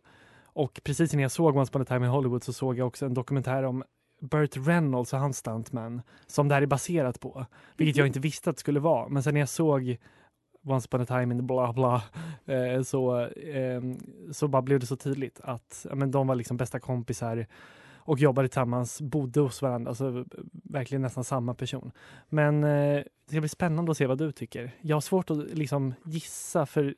Och 0.46 0.82
precis 0.84 1.14
när 1.14 1.22
jag 1.22 1.32
såg 1.32 1.58
Once 1.58 1.70
upon 1.72 1.82
a 1.82 1.86
time 1.86 2.06
in 2.06 2.12
Hollywood 2.12 2.44
så 2.44 2.54
såg 2.54 2.78
jag 2.78 2.88
också 2.88 3.06
en 3.06 3.14
dokumentär 3.14 3.64
om 3.64 3.84
Burt 4.22 4.58
Reynolds 4.68 5.14
och 5.14 5.20
hans 5.20 5.38
stuntman 5.38 6.02
som 6.28 6.48
det 6.48 6.56
här 6.56 6.62
är 6.62 6.66
baserat 6.66 7.20
på, 7.20 7.46
vilket 7.78 7.98
jag 7.98 8.08
inte 8.08 8.20
visste 8.20 8.50
att 8.50 8.56
det 8.56 8.60
skulle 8.60 8.80
vara. 8.80 9.10
Men 9.10 9.24
sen 9.24 9.34
när 9.34 9.42
jag 9.42 9.50
såg 9.50 9.98
Once 10.64 10.88
upon 10.88 11.02
a 11.02 11.06
time 11.06 11.34
in 11.34 11.40
the 11.40 11.44
bla 11.44 11.74
bla 11.74 12.04
eh, 12.46 12.82
så, 12.82 13.22
eh, 13.26 13.82
så 14.32 14.48
bara 14.48 14.62
blev 14.62 14.80
det 14.80 14.86
så 14.86 14.96
tydligt 14.96 15.40
att 15.44 15.86
men 15.94 16.12
de 16.12 16.28
var 16.28 16.36
liksom 16.36 16.58
bästa 16.58 16.80
kompisar 16.80 17.48
och 18.08 18.20
jobbade 18.20 18.48
tillsammans, 18.48 19.02
bodde 19.02 19.40
hos 19.40 19.62
varandra, 19.62 19.90
alltså 19.90 20.26
verkligen 20.52 21.02
nästan 21.02 21.24
samma 21.24 21.54
person. 21.54 21.92
Men 22.30 22.64
eh, 22.64 23.04
det 23.26 23.30
ska 23.30 23.40
bli 23.40 23.50
spännande 23.50 23.92
att 23.92 23.98
se 23.98 24.06
vad 24.06 24.18
du 24.18 24.32
tycker. 24.32 24.72
Jag 24.82 24.96
har 24.96 25.02
svårt 25.02 25.30
att 25.30 25.38
liksom 25.38 25.94
gissa 26.06 26.66
för 26.66 26.96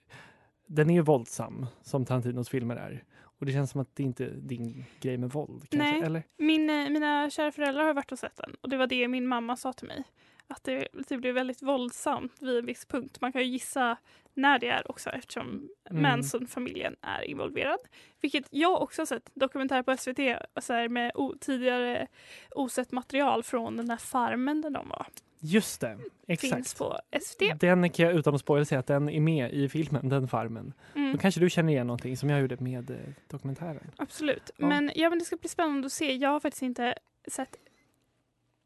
den 0.67 0.89
är 0.89 0.93
ju 0.93 1.01
våldsam 1.01 1.65
som 1.81 2.05
Tarantinos 2.05 2.49
filmer 2.49 2.75
är. 2.75 3.03
Och 3.21 3.45
det 3.45 3.51
känns 3.51 3.71
som 3.71 3.81
att 3.81 3.95
det 3.95 4.03
inte 4.03 4.25
är 4.25 4.31
din 4.31 4.85
grej 5.01 5.17
med 5.17 5.29
våld. 5.29 5.69
Kanske, 5.69 5.91
Nej. 5.91 6.01
Eller? 6.01 6.23
Min, 6.37 6.69
eh, 6.69 6.89
mina 6.89 7.29
kära 7.29 7.51
föräldrar 7.51 7.83
har 7.83 7.93
varit 7.93 8.11
och 8.11 8.19
sett 8.19 8.37
den 8.37 8.55
och 8.61 8.69
det 8.69 8.77
var 8.77 8.87
det 8.87 9.07
min 9.07 9.27
mamma 9.27 9.57
sa 9.57 9.73
till 9.73 9.87
mig. 9.87 10.03
Att 10.47 10.63
det, 10.63 10.87
det 11.07 11.17
blev 11.17 11.35
väldigt 11.35 11.61
våldsamt 11.61 12.41
vid 12.41 12.57
en 12.57 12.65
viss 12.65 12.85
punkt. 12.85 13.17
Man 13.21 13.31
kan 13.31 13.41
ju 13.41 13.47
gissa 13.47 13.97
när 14.41 14.59
det 14.59 14.67
är 14.67 14.91
också 14.91 15.09
eftersom 15.09 15.69
Mm. 15.89 16.01
Manson-familjen 16.01 16.95
är 17.01 17.21
involverad. 17.21 17.79
Vilket 18.21 18.45
jag 18.49 18.81
också 18.81 19.01
har 19.01 19.05
sett 19.05 19.29
dokumentär 19.33 19.83
på 19.83 19.97
SVT 19.97 20.19
så 20.61 20.73
här, 20.73 20.89
med 20.89 21.11
tidigare 21.39 22.07
osett 22.51 22.91
material 22.91 23.43
från 23.43 23.77
den 23.77 23.87
där 23.87 23.97
farmen 23.97 24.61
där 24.61 24.69
de 24.69 24.89
var. 24.89 25.07
Just 25.39 25.81
det, 25.81 25.97
Finns 26.27 26.43
exakt. 26.43 26.77
på 26.77 26.99
SVT. 27.21 27.59
Den 27.59 27.89
kan 27.89 28.05
jag 28.05 28.15
utan 28.15 28.35
att 28.35 28.41
spoila 28.41 28.65
säga 28.65 28.79
att 28.79 28.87
den 28.87 29.09
är 29.09 29.19
med 29.19 29.53
i 29.53 29.69
filmen, 29.69 30.09
den 30.09 30.27
farmen. 30.27 30.73
Mm. 30.95 31.11
Då 31.11 31.17
kanske 31.17 31.41
du 31.41 31.49
känner 31.49 31.73
igen 31.73 31.87
någonting 31.87 32.17
som 32.17 32.29
jag 32.29 32.41
gjorde 32.41 32.57
med 32.59 32.89
eh, 32.89 32.97
dokumentären. 33.27 33.91
Absolut. 33.97 34.51
Ja. 34.57 34.67
Men, 34.67 34.91
ja, 34.95 35.09
men 35.09 35.19
det 35.19 35.25
ska 35.25 35.35
bli 35.35 35.49
spännande 35.49 35.85
att 35.85 35.91
se. 35.93 36.13
Jag 36.15 36.29
har 36.29 36.39
faktiskt 36.39 36.63
inte 36.63 36.95
sett 37.27 37.55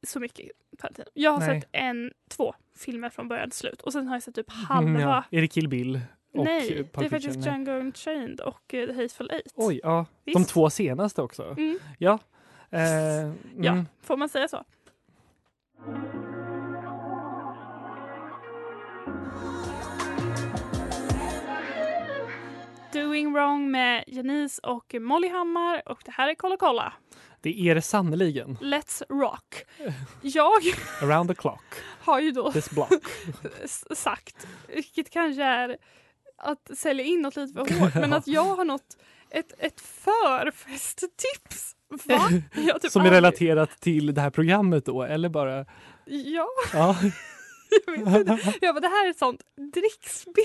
så 0.03 0.19
mycket. 0.19 0.51
Jag 1.13 1.31
har 1.31 1.39
Nej. 1.39 1.61
sett 1.61 1.69
en, 1.71 2.13
två 2.27 2.55
filmer 2.83 3.09
från 3.09 3.27
början 3.27 3.49
till 3.49 3.59
slut 3.59 3.81
och 3.81 3.93
sen 3.93 4.07
har 4.07 4.15
jag 4.15 4.23
sett 4.23 4.35
typ 4.35 4.51
halva. 4.51 4.89
Mm, 4.89 5.01
ja. 5.01 5.23
Är 5.31 5.41
det 5.41 5.47
Kill 5.47 5.67
Bill? 5.69 5.99
Och 6.33 6.43
Nej, 6.45 6.77
eh, 6.79 6.85
det 6.93 7.05
är 7.05 7.09
faktiskt. 7.09 7.45
Django 7.45 7.71
Unchained 7.71 8.39
och 8.39 8.73
eh, 8.73 8.87
The 8.87 8.93
Hateful 8.93 9.31
Eight. 9.31 9.53
Oj, 9.55 9.79
ja. 9.83 10.05
De 10.25 10.31
Visst. 10.39 10.49
två 10.49 10.69
senaste 10.69 11.21
också. 11.21 11.43
Mm. 11.43 11.79
Ja. 11.97 12.19
Eh, 12.69 12.79
Ja, 13.57 13.71
mm. 13.71 13.85
får 14.01 14.17
man 14.17 14.29
säga 14.29 14.47
så? 14.47 14.63
Doing 22.93 23.33
Wrong 23.33 23.71
med 23.71 24.03
Janice 24.07 24.61
och 24.63 24.95
Molly 25.01 25.29
Hammar 25.29 25.81
och 25.89 26.01
det 26.05 26.11
här 26.11 26.29
är 26.29 26.35
Kolla 26.35 26.57
kolla. 26.57 26.93
Det 27.43 27.59
är 27.69 27.75
det 27.75 27.81
sannoliken. 27.81 28.57
Let's 28.61 29.03
rock. 29.09 29.65
Jag 30.21 30.61
Around 31.01 31.29
the 31.29 31.35
clock, 31.35 31.63
har 31.99 32.19
ju 32.19 32.31
då 32.31 32.51
this 32.51 32.69
block. 32.69 32.89
sagt, 33.95 34.47
vilket 34.67 35.09
kanske 35.09 35.43
är 35.43 35.77
att 36.37 36.77
sälja 36.77 37.05
in 37.05 37.21
något 37.21 37.35
lite 37.35 37.53
för 37.65 37.79
hårt, 37.79 37.93
men 37.95 38.13
att 38.13 38.27
jag 38.27 38.43
har 38.55 38.65
något 38.65 38.97
ett, 39.29 39.53
ett 39.57 39.81
förfesttips. 39.81 41.75
Va? 42.05 42.29
Typ 42.29 42.91
Som 42.91 43.01
är 43.01 43.05
aldrig- 43.05 43.17
relaterat 43.17 43.69
till 43.79 44.13
det 44.13 44.21
här 44.21 44.29
programmet 44.29 44.85
då, 44.85 45.03
eller 45.03 45.29
bara... 45.29 45.65
Ja, 46.05 46.47
Ja. 46.73 46.95
Jag 48.61 48.75
bara, 48.75 48.79
det 48.79 48.87
här 48.87 49.05
är 49.05 49.09
ett 49.09 49.17
sånt 49.17 49.41
drickspel. 49.73 50.43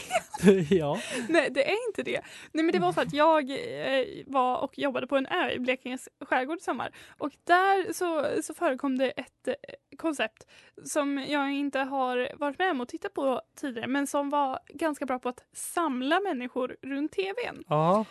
ja. 0.79 1.01
Nej, 1.29 1.51
det 1.51 1.71
är 1.71 1.89
inte 1.89 2.03
det. 2.03 2.21
Nej, 2.53 2.65
men 2.65 2.73
det 2.73 2.79
var 2.79 2.93
så 2.93 3.01
att 3.01 3.13
jag 3.13 3.51
eh, 3.51 4.07
var 4.27 4.57
och 4.57 4.79
jobbade 4.79 5.07
på 5.07 5.17
en 5.17 5.27
ö 5.27 5.51
i 5.51 5.59
Blekinges 5.59 6.09
skärgård 6.21 6.59
i 6.59 6.61
sommar 6.61 6.95
och 7.19 7.33
där 7.45 7.93
så, 7.93 8.43
så 8.43 8.55
förekom 8.55 8.99
det 8.99 9.11
ett 9.11 9.49
eh, 9.49 9.55
koncept 9.97 10.47
som 10.85 11.19
jag 11.29 11.53
inte 11.53 11.79
har 11.79 12.33
varit 12.39 12.59
med 12.59 12.71
om 12.71 12.81
att 12.81 12.89
titta 12.89 13.09
på 13.09 13.43
tidigare 13.57 13.87
men 13.87 14.07
som 14.07 14.31
var 14.31 14.59
ganska 14.69 15.07
bra 15.07 15.19
på 15.19 15.29
att 15.29 15.45
samla 15.53 16.21
människor 16.21 16.77
runt 16.83 17.13
tvn. 17.13 17.65
ja. 17.69 18.05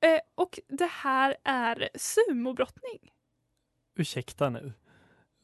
Eh, 0.00 0.20
och 0.34 0.60
det 0.68 0.90
här 0.90 1.36
är 1.44 1.88
sumobrottning. 1.94 3.12
Ursäkta 3.96 4.50
nu. 4.50 4.72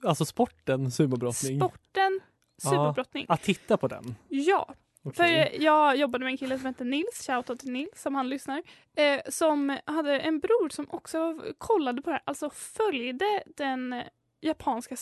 Alltså 0.05 0.25
sporten 0.25 0.91
sumobrottning? 0.91 1.61
Sporten 1.61 2.21
Ja. 2.63 2.71
sumobrottning. 2.71 3.27
Att 3.29 3.43
titta 3.43 3.77
på 3.77 3.89
den? 3.89 4.15
Ja, 4.29 4.69
Okej. 5.03 5.15
för 5.53 5.63
jag 5.63 5.97
jobbade 5.97 6.25
med 6.25 6.31
en 6.33 6.37
kille 6.39 6.59
som 6.59 6.67
hette 6.67 6.85
Nils, 6.85 7.27
shoutout 7.27 7.61
till 7.61 7.73
Nils 7.73 8.03
som 8.03 8.15
han 8.15 8.29
lyssnar, 8.29 8.63
eh, 8.97 9.21
som 9.29 9.79
hade 9.85 10.19
en 10.21 10.39
bror 10.41 10.69
som 10.69 10.87
också 10.91 11.41
kollade 11.59 12.03
på 12.03 12.11
det 12.11 12.15
här, 12.15 12.23
alltså 12.25 12.51
följde 12.51 13.43
den 13.57 14.03
japanska 14.41 14.97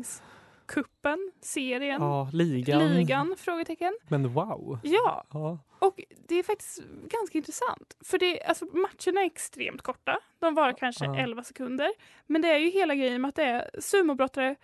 sumobrottningskuppen, 0.00 1.32
serien, 1.40 2.02
Ja, 2.02 2.30
ligan. 2.32 2.94
ligan, 2.94 3.34
frågetecken. 3.38 3.98
Men 4.08 4.32
wow. 4.32 4.78
Ja, 4.82 5.24
Ja. 5.32 5.58
och 5.78 6.00
det 6.28 6.34
är 6.34 6.42
faktiskt 6.42 6.78
ganska 7.08 7.38
intressant. 7.38 7.96
För 8.04 8.18
det, 8.18 8.42
alltså, 8.42 8.64
matcherna 8.64 9.20
är 9.20 9.26
extremt 9.26 9.82
korta. 9.82 10.18
De 10.38 10.54
varar 10.54 10.72
kanske 10.72 11.04
Ja. 11.04 11.16
11 11.18 11.42
sekunder. 11.44 11.90
Men 12.26 12.42
det 12.42 12.48
är 12.48 12.58
ju 12.58 12.70
hela 12.70 12.94
grejen 12.94 13.20
med 13.20 13.28
att 13.28 13.34
det 13.34 13.44
är 13.44 13.70
sumobrottare 13.80 14.56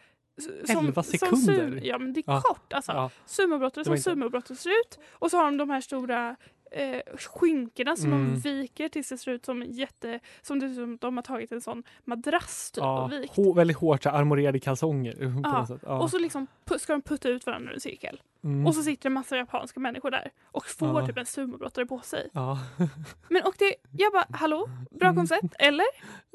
som, 0.42 0.78
11 0.86 1.02
Som 1.02 1.18
sekunder? 1.18 1.70
sum, 1.70 1.78
ja 1.82 1.98
men 1.98 2.12
det 2.12 2.20
är 2.20 2.24
Ja. 2.26 2.40
kort 2.40 2.72
alltså. 2.72 2.92
Ja. 2.92 3.10
Sumobrottare 3.26 3.84
som 3.84 3.94
inte- 3.94 4.02
sumobrottare 4.02 4.56
ser 4.58 4.70
ut. 4.70 4.98
Och 5.12 5.30
så 5.30 5.36
har 5.36 5.44
de 5.44 5.56
de 5.56 5.70
här 5.70 5.80
stora 5.80 6.36
eh, 6.72 7.00
skynkena 7.16 7.96
som 7.96 8.12
Mm. 8.12 8.34
de 8.34 8.40
viker 8.40 8.88
tills 8.88 9.08
det 9.08 9.18
ser 9.18 9.30
ut 9.32 9.44
som 9.44 9.62
jätte... 9.62 10.20
Som 10.42 10.58
det 10.58 10.66
ser 10.66 10.72
ut 10.72 10.76
som 10.76 10.96
de 10.96 11.16
har 11.16 11.22
tagit 11.22 11.52
en 11.52 11.60
sån 11.60 11.82
madrass 12.04 12.70
typ 12.70 12.82
Ja, 12.82 13.04
och 13.04 13.12
vikt. 13.12 13.36
hå- 13.36 13.54
väldigt 13.56 13.76
hårt 13.76 14.02
så 14.02 14.10
armorerade 14.10 14.60
kalsonger. 14.60 15.12
På 15.12 15.40
Ja. 15.48 15.66
Ja. 15.82 15.98
Och 16.02 16.10
så 16.10 16.18
liksom 16.18 16.46
ska 16.78 16.92
de 16.92 17.02
putta 17.02 17.28
ut 17.28 17.46
varandra 17.46 17.70
ur 17.70 17.74
en 17.74 17.80
cirkel. 17.80 18.20
Mm. 18.44 18.66
Och 18.66 18.74
så 18.74 18.82
sitter 18.82 19.06
en 19.08 19.12
massa 19.12 19.36
japanska 19.36 19.80
människor 19.80 20.10
där 20.10 20.30
och 20.44 20.66
får 20.66 21.00
Ja. 21.00 21.06
typ 21.06 21.18
en 21.18 21.26
sumobrottare 21.26 21.86
på 21.86 22.00
sig. 22.00 22.30
ja. 22.32 22.58
Men 23.28 23.42
och 23.42 23.54
det, 23.58 23.74
jag 23.92 24.12
bara, 24.12 24.26
hallå? 24.30 24.68
Bra 24.90 25.08
Mm. 25.08 25.16
koncept, 25.16 25.54
eller? 25.58 25.86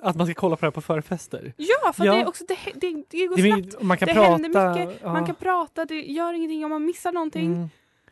Att 0.02 0.16
man 0.16 0.28
ska 0.28 0.34
kolla 0.34 0.56
på 0.56 0.62
det 0.62 0.66
här 0.68 0.72
på 0.72 0.82
förfester. 0.82 1.54
Ja, 1.58 1.94
för 1.94 2.06
Ja. 2.06 2.14
det, 2.16 2.22
är 2.22 2.28
också, 2.28 2.44
det, 2.48 2.56
det, 2.76 3.04
det 3.10 3.28
går 3.28 3.36
Det, 3.36 3.42
snabbt. 3.42 3.82
är- 3.82 3.86
man 3.86 3.98
kan 3.98 4.08
Det 4.08 4.14
prata. 4.14 4.30
händer 4.32 4.80
mycket. 4.86 5.04
Man 5.04 5.26
kan 5.26 5.36
prata, 5.36 5.86
det 5.86 5.96
gör 6.02 6.34
ingenting 6.34 6.64
om 6.66 6.70
man 6.72 6.86
missar 6.86 7.12
någonting. 7.12 7.46
Mm. 7.46 7.70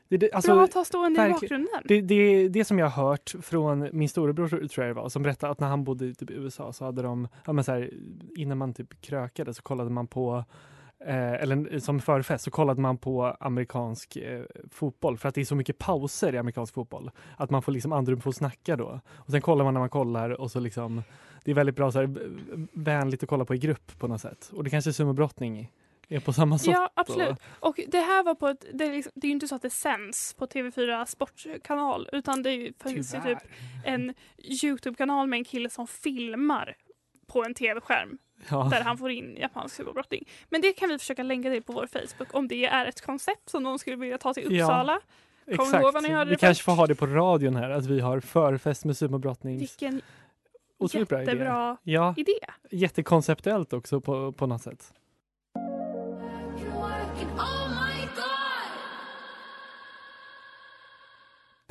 Det, 0.09 0.17
det, 0.17 0.31
alltså, 0.31 0.55
Bra 0.55 0.63
att 0.63 0.73
ha 0.73 0.85
stående 0.85 1.27
i 1.27 1.29
bakgrunden. 1.29 1.81
Det, 1.85 2.01
det, 2.01 2.47
det 2.47 2.65
som 2.65 2.79
jag 2.79 2.89
har 2.89 3.07
hört 3.07 3.35
från 3.41 3.89
min 3.93 4.09
storebror 4.09 4.47
tror 4.47 4.87
jag 4.87 4.95
det 4.95 5.01
var, 5.01 5.09
som 5.09 5.23
berättade 5.23 5.51
att 5.51 5.59
när 5.59 5.67
han 5.67 5.83
bodde 5.83 6.05
i 6.05 6.15
typ 6.15 6.31
USA 6.31 6.73
så 6.73 6.85
hade 6.85 7.01
de, 7.01 7.27
ja 7.45 7.53
men 7.53 7.63
så 7.63 7.71
här, 7.71 7.93
innan 8.35 8.57
man 8.57 8.73
typ 8.73 9.01
krökade 9.01 9.53
så 9.53 9.61
kollade 9.61 9.89
man 9.89 10.07
på 10.07 10.43
Eh, 11.05 11.33
eller 11.33 11.79
som 11.79 11.99
förfest 11.99 12.43
så 12.43 12.51
kollade 12.51 12.81
man 12.81 12.97
på 12.97 13.35
amerikansk 13.39 14.15
eh, 14.15 14.43
fotboll 14.69 15.17
för 15.17 15.29
att 15.29 15.35
det 15.35 15.41
är 15.41 15.45
så 15.45 15.55
mycket 15.55 15.77
pauser 15.77 16.35
i 16.35 16.37
amerikansk 16.37 16.73
fotboll. 16.73 17.11
Att 17.37 17.49
man 17.49 17.61
får 17.61 17.71
liksom 17.71 17.91
andrum 17.91 18.21
för 18.21 18.29
att 18.29 18.35
snacka 18.35 18.75
då. 18.75 18.99
Och 19.09 19.31
sen 19.31 19.41
kollar 19.41 19.65
man 19.65 19.73
när 19.73 19.81
man 19.81 19.89
kollar 19.89 20.29
och 20.29 20.51
så 20.51 20.59
liksom 20.59 21.03
Det 21.43 21.51
är 21.51 21.55
väldigt 21.55 21.75
bra 21.75 21.91
så 21.91 21.99
här, 21.99 22.15
vänligt 22.71 23.23
att 23.23 23.29
kolla 23.29 23.45
på 23.45 23.55
i 23.55 23.57
grupp 23.57 23.99
på 23.99 24.07
något 24.07 24.21
sätt. 24.21 24.51
Och 24.53 24.63
det 24.63 24.69
kanske 24.69 24.93
sumobrottning 24.93 25.71
är 26.15 26.19
på 26.19 26.33
samma 26.33 26.57
sätt. 26.57 26.67
Ja, 26.73 26.89
absolut. 26.93 27.37
Och 27.59 27.79
det 27.87 27.99
här 27.99 28.23
var 28.23 28.35
på 28.35 28.47
ett, 28.47 28.65
det 28.73 28.85
är, 28.85 28.91
liksom, 28.91 29.11
det 29.15 29.25
är 29.27 29.29
ju 29.29 29.33
inte 29.33 29.47
så 29.47 29.55
att 29.55 29.61
det 29.61 29.69
sänds 29.69 30.33
på 30.33 30.45
TV4 30.47 31.05
Sportkanal 31.05 32.09
utan 32.11 32.43
det 32.43 32.51
ju 32.53 32.73
finns 32.83 33.15
ju 33.15 33.21
typ 33.21 33.37
en 33.85 34.13
Youtube-kanal 34.63 35.27
med 35.27 35.37
en 35.37 35.45
kille 35.45 35.69
som 35.69 35.87
filmar 35.87 36.75
på 37.27 37.43
en 37.43 37.53
tv-skärm 37.53 38.17
Ja. 38.49 38.67
där 38.71 38.81
han 38.81 38.97
får 38.97 39.11
in 39.11 39.37
japansk 39.39 39.75
sumobrottning. 39.75 40.27
Men 40.49 40.61
det 40.61 40.73
kan 40.73 40.89
vi 40.89 40.99
försöka 40.99 41.23
länka 41.23 41.49
till 41.49 41.63
på 41.63 41.73
vår 41.73 41.87
Facebook 41.87 42.33
om 42.35 42.47
det 42.47 42.65
är 42.65 42.85
ett 42.85 43.01
koncept 43.01 43.49
som 43.49 43.63
någon 43.63 43.79
skulle 43.79 43.95
vilja 43.95 44.17
ta 44.17 44.33
till 44.33 44.55
Ja. 44.55 44.63
Uppsala. 44.65 44.99
Kom 45.45 45.53
Exakt. 45.53 45.83
ihåg 45.83 45.93
vad 45.93 46.03
ni 46.03 46.09
hörde 46.09 46.29
vi 46.29 46.35
det 46.35 46.39
kanske 46.39 46.59
först. 46.59 46.65
får 46.65 46.71
ha 46.71 46.87
det 46.87 46.95
på 46.95 47.05
radion 47.07 47.55
här, 47.55 47.69
att 47.69 47.85
vi 47.85 47.99
har 47.99 48.19
förfest 48.19 48.85
med 48.85 48.97
sumobrottning. 48.97 49.57
Vilken 49.59 50.01
Otroligt 50.77 51.09
bra 51.09 51.21
idé. 51.21 51.31
jättebra 51.31 51.77
Ja, 51.83 52.13
idé. 52.17 52.33
jättekonceptuellt 52.71 53.73
också 53.73 54.01
på, 54.01 54.31
på 54.31 54.47
något 54.47 54.61
sätt. 54.61 54.93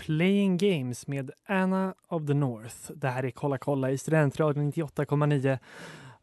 Playing 0.08 0.56
Games 0.56 1.06
med 1.06 1.30
Anna 1.46 1.94
of 2.08 2.26
the 2.26 2.34
North. 2.34 2.92
Det 2.94 3.08
här 3.08 3.24
är 3.24 3.30
Kolla 3.30 3.58
kolla 3.58 3.90
i 3.90 3.98
Studentradion 3.98 4.72
98,9. 4.72 5.58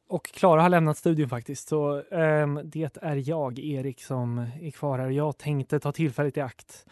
Och 0.07 0.25
Klara 0.25 0.61
har 0.61 0.69
lämnat 0.69 0.97
studion 0.97 1.29
faktiskt, 1.29 1.67
så 1.67 2.01
um, 2.01 2.61
det 2.63 2.97
är 3.01 3.29
jag, 3.29 3.59
Erik, 3.59 4.01
som 4.01 4.45
är 4.61 4.71
kvar 4.71 4.99
här. 4.99 5.09
Jag 5.09 5.37
tänkte 5.37 5.79
ta 5.79 5.91
tillfället 5.91 6.37
i 6.37 6.41
akt 6.41 6.85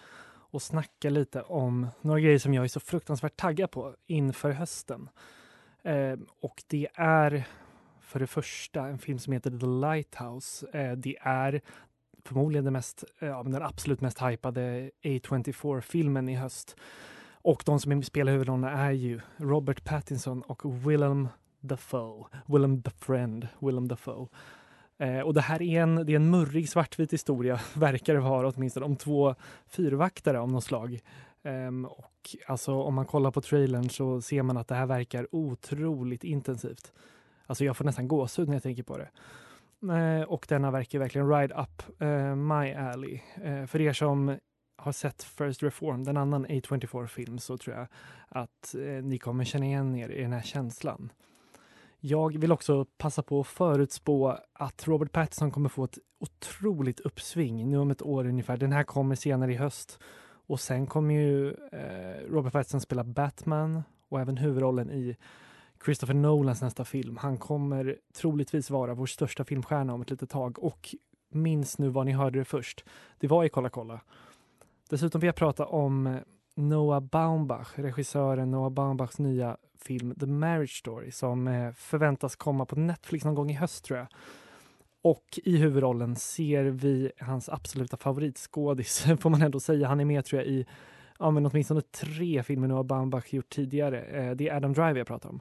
och 0.51 0.61
snacka 0.61 1.09
lite 1.09 1.41
om 1.41 1.87
några 2.01 2.19
grejer 2.19 2.39
som 2.39 2.53
jag 2.53 2.63
är 2.63 2.67
så 2.67 2.79
fruktansvärt 2.79 3.37
taggad 3.37 3.71
på 3.71 3.95
inför 4.07 4.51
hösten. 4.51 5.09
Um, 5.83 6.27
och 6.41 6.63
det 6.67 6.87
är 6.95 7.47
för 8.01 8.19
det 8.19 8.27
första 8.27 8.87
en 8.87 8.97
film 8.97 9.19
som 9.19 9.33
heter 9.33 9.51
The 9.59 9.65
Lighthouse. 9.65 10.67
Eh, 10.73 10.91
det 10.91 11.17
är 11.21 11.61
förmodligen 12.25 12.63
den, 12.63 12.73
mest, 12.73 13.03
eh, 13.19 13.27
ja, 13.27 13.43
men 13.43 13.51
den 13.51 13.63
absolut 13.63 14.01
mest 14.01 14.21
hypade 14.21 14.91
A24-filmen 15.03 16.29
i 16.29 16.35
höst. 16.35 16.75
Och 17.31 17.63
de 17.65 17.79
som 17.79 18.03
spelar 18.03 18.31
huvudrollerna 18.31 18.71
är 18.71 18.91
ju 18.91 19.21
Robert 19.37 19.83
Pattinson 19.83 20.41
och 20.41 20.87
Willem 20.87 21.27
Dafoe. 21.59 22.25
Willem 22.45 22.81
the 22.81 22.91
Friend, 22.91 23.47
Willem 23.59 23.87
Dafoe. 23.87 24.27
Eh, 24.97 25.19
och 25.19 25.33
det 25.33 25.41
här 25.41 25.61
är 25.61 25.81
en, 25.81 25.95
det 25.95 26.11
är 26.11 26.15
en 26.15 26.29
murrig 26.29 26.69
svartvit 26.69 27.13
historia, 27.13 27.59
verkar 27.73 28.13
det 28.13 28.19
vara 28.19 28.47
åtminstone, 28.47 28.85
om 28.85 28.95
två 28.95 29.35
fyrvaktare 29.67 30.39
av 30.39 30.51
något 30.51 30.63
slag. 30.63 30.99
Ehm, 31.43 31.85
och 31.85 32.35
alltså 32.47 32.73
om 32.73 32.93
man 32.93 33.05
kollar 33.05 33.31
på 33.31 33.41
trailern 33.41 33.89
så 33.89 34.21
ser 34.21 34.43
man 34.43 34.57
att 34.57 34.67
det 34.67 34.75
här 34.75 34.85
verkar 34.85 35.27
otroligt 35.31 36.23
intensivt. 36.23 36.93
Alltså 37.45 37.65
jag 37.65 37.77
får 37.77 37.85
nästan 37.85 38.07
gåshud 38.07 38.47
när 38.47 38.55
jag 38.55 38.63
tänker 38.63 38.83
på 38.83 38.97
det. 38.97 39.09
Eh, 39.91 40.21
och 40.21 40.45
denna 40.49 40.71
verkar 40.71 40.99
verkligen 40.99 41.29
ride 41.29 41.55
up 41.55 42.01
eh, 42.01 42.35
my 42.35 42.73
alley. 42.73 43.19
Eh, 43.43 43.65
för 43.65 43.81
er 43.81 43.93
som 43.93 44.37
har 44.77 44.91
sett 44.91 45.23
First 45.23 45.63
Reform, 45.63 46.07
en 46.07 46.17
annan 46.17 46.47
A24-film, 46.47 47.39
så 47.39 47.57
tror 47.57 47.75
jag 47.75 47.87
att 48.29 48.75
ni 49.03 49.19
kommer 49.19 49.43
känna 49.43 49.65
igen 49.65 49.95
er 49.95 50.09
i 50.09 50.21
den 50.21 50.33
här 50.33 50.41
känslan. 50.41 51.11
Jag 51.99 52.37
vill 52.37 52.51
också 52.51 52.85
passa 52.97 53.23
på 53.23 53.39
att 53.39 53.47
förutspå 53.47 54.37
att 54.53 54.87
Robert 54.87 55.11
Pattinson 55.11 55.51
kommer 55.51 55.69
få 55.69 55.83
ett 55.83 55.97
otroligt 56.19 56.99
uppsving 56.99 57.69
nu 57.69 57.77
om 57.77 57.91
ett 57.91 58.01
år 58.01 58.27
ungefär. 58.27 58.57
Den 58.57 58.71
här 58.71 58.83
kommer 58.83 59.15
senare 59.15 59.53
i 59.53 59.55
höst. 59.55 59.99
Och 60.47 60.59
sen 60.59 60.87
kommer 60.87 61.13
ju 61.13 61.49
eh, 61.51 62.29
Robert 62.29 62.53
Pattinson 62.53 62.81
spela 62.81 63.03
Batman 63.03 63.83
och 64.09 64.19
även 64.19 64.37
huvudrollen 64.37 64.91
i 64.91 65.15
Christopher 65.85 66.13
Nolans 66.13 66.61
nästa 66.61 66.85
film. 66.85 67.17
Han 67.17 67.37
kommer 67.37 67.97
troligtvis 68.13 68.69
vara 68.69 68.93
vår 68.93 69.05
största 69.05 69.43
filmstjärna 69.43 69.93
om 69.93 70.01
ett 70.01 70.09
litet 70.09 70.29
tag 70.29 70.63
och 70.63 70.95
minns 71.29 71.77
nu 71.77 71.89
vad 71.89 72.05
ni 72.05 72.11
hörde 72.11 72.39
det 72.39 72.45
först. 72.45 72.85
Det 73.19 73.27
var 73.27 73.43
i 73.43 73.49
Kolla 73.49 73.69
kolla. 73.69 74.01
Dessutom 74.89 75.21
vill 75.21 75.27
jag 75.27 75.35
prata 75.35 75.65
om 75.65 76.07
eh, 76.07 76.15
Noah 76.55 76.99
Baumbach, 76.99 77.67
regissören 77.75 78.51
Noah 78.51 78.69
Baumbachs 78.69 79.19
nya 79.19 79.57
film 79.79 80.15
The 80.19 80.25
Marriage 80.25 80.77
Story 80.79 81.11
som 81.11 81.47
eh, 81.47 81.71
förväntas 81.73 82.35
komma 82.35 82.65
på 82.65 82.75
Netflix 82.75 83.25
någon 83.25 83.35
gång 83.35 83.51
i 83.51 83.53
höst 83.53 83.85
tror 83.85 83.99
jag. 83.99 84.07
Och 85.01 85.39
i 85.43 85.57
huvudrollen 85.57 86.15
ser 86.15 86.63
vi 86.63 87.11
hans 87.19 87.49
absoluta 87.49 87.97
favoritskådis, 87.97 89.05
får 89.19 89.29
man 89.29 89.41
ändå 89.41 89.59
säga. 89.59 89.87
Han 89.87 89.99
är 89.99 90.05
med 90.05 90.25
tror 90.25 90.41
jag 90.41 90.51
i 90.51 90.65
ja, 91.23 91.31
men 91.31 91.45
åtminstone 91.45 91.81
tre 91.81 92.43
filmer 92.43 92.69
har 92.69 92.83
Baumbach 92.83 93.33
gjort 93.33 93.49
tidigare. 93.49 94.01
Eh, 94.01 94.31
det 94.31 94.49
är 94.49 94.55
Adam 94.55 94.73
Driver 94.73 94.95
jag 94.95 95.07
pratar 95.07 95.29
om. 95.29 95.39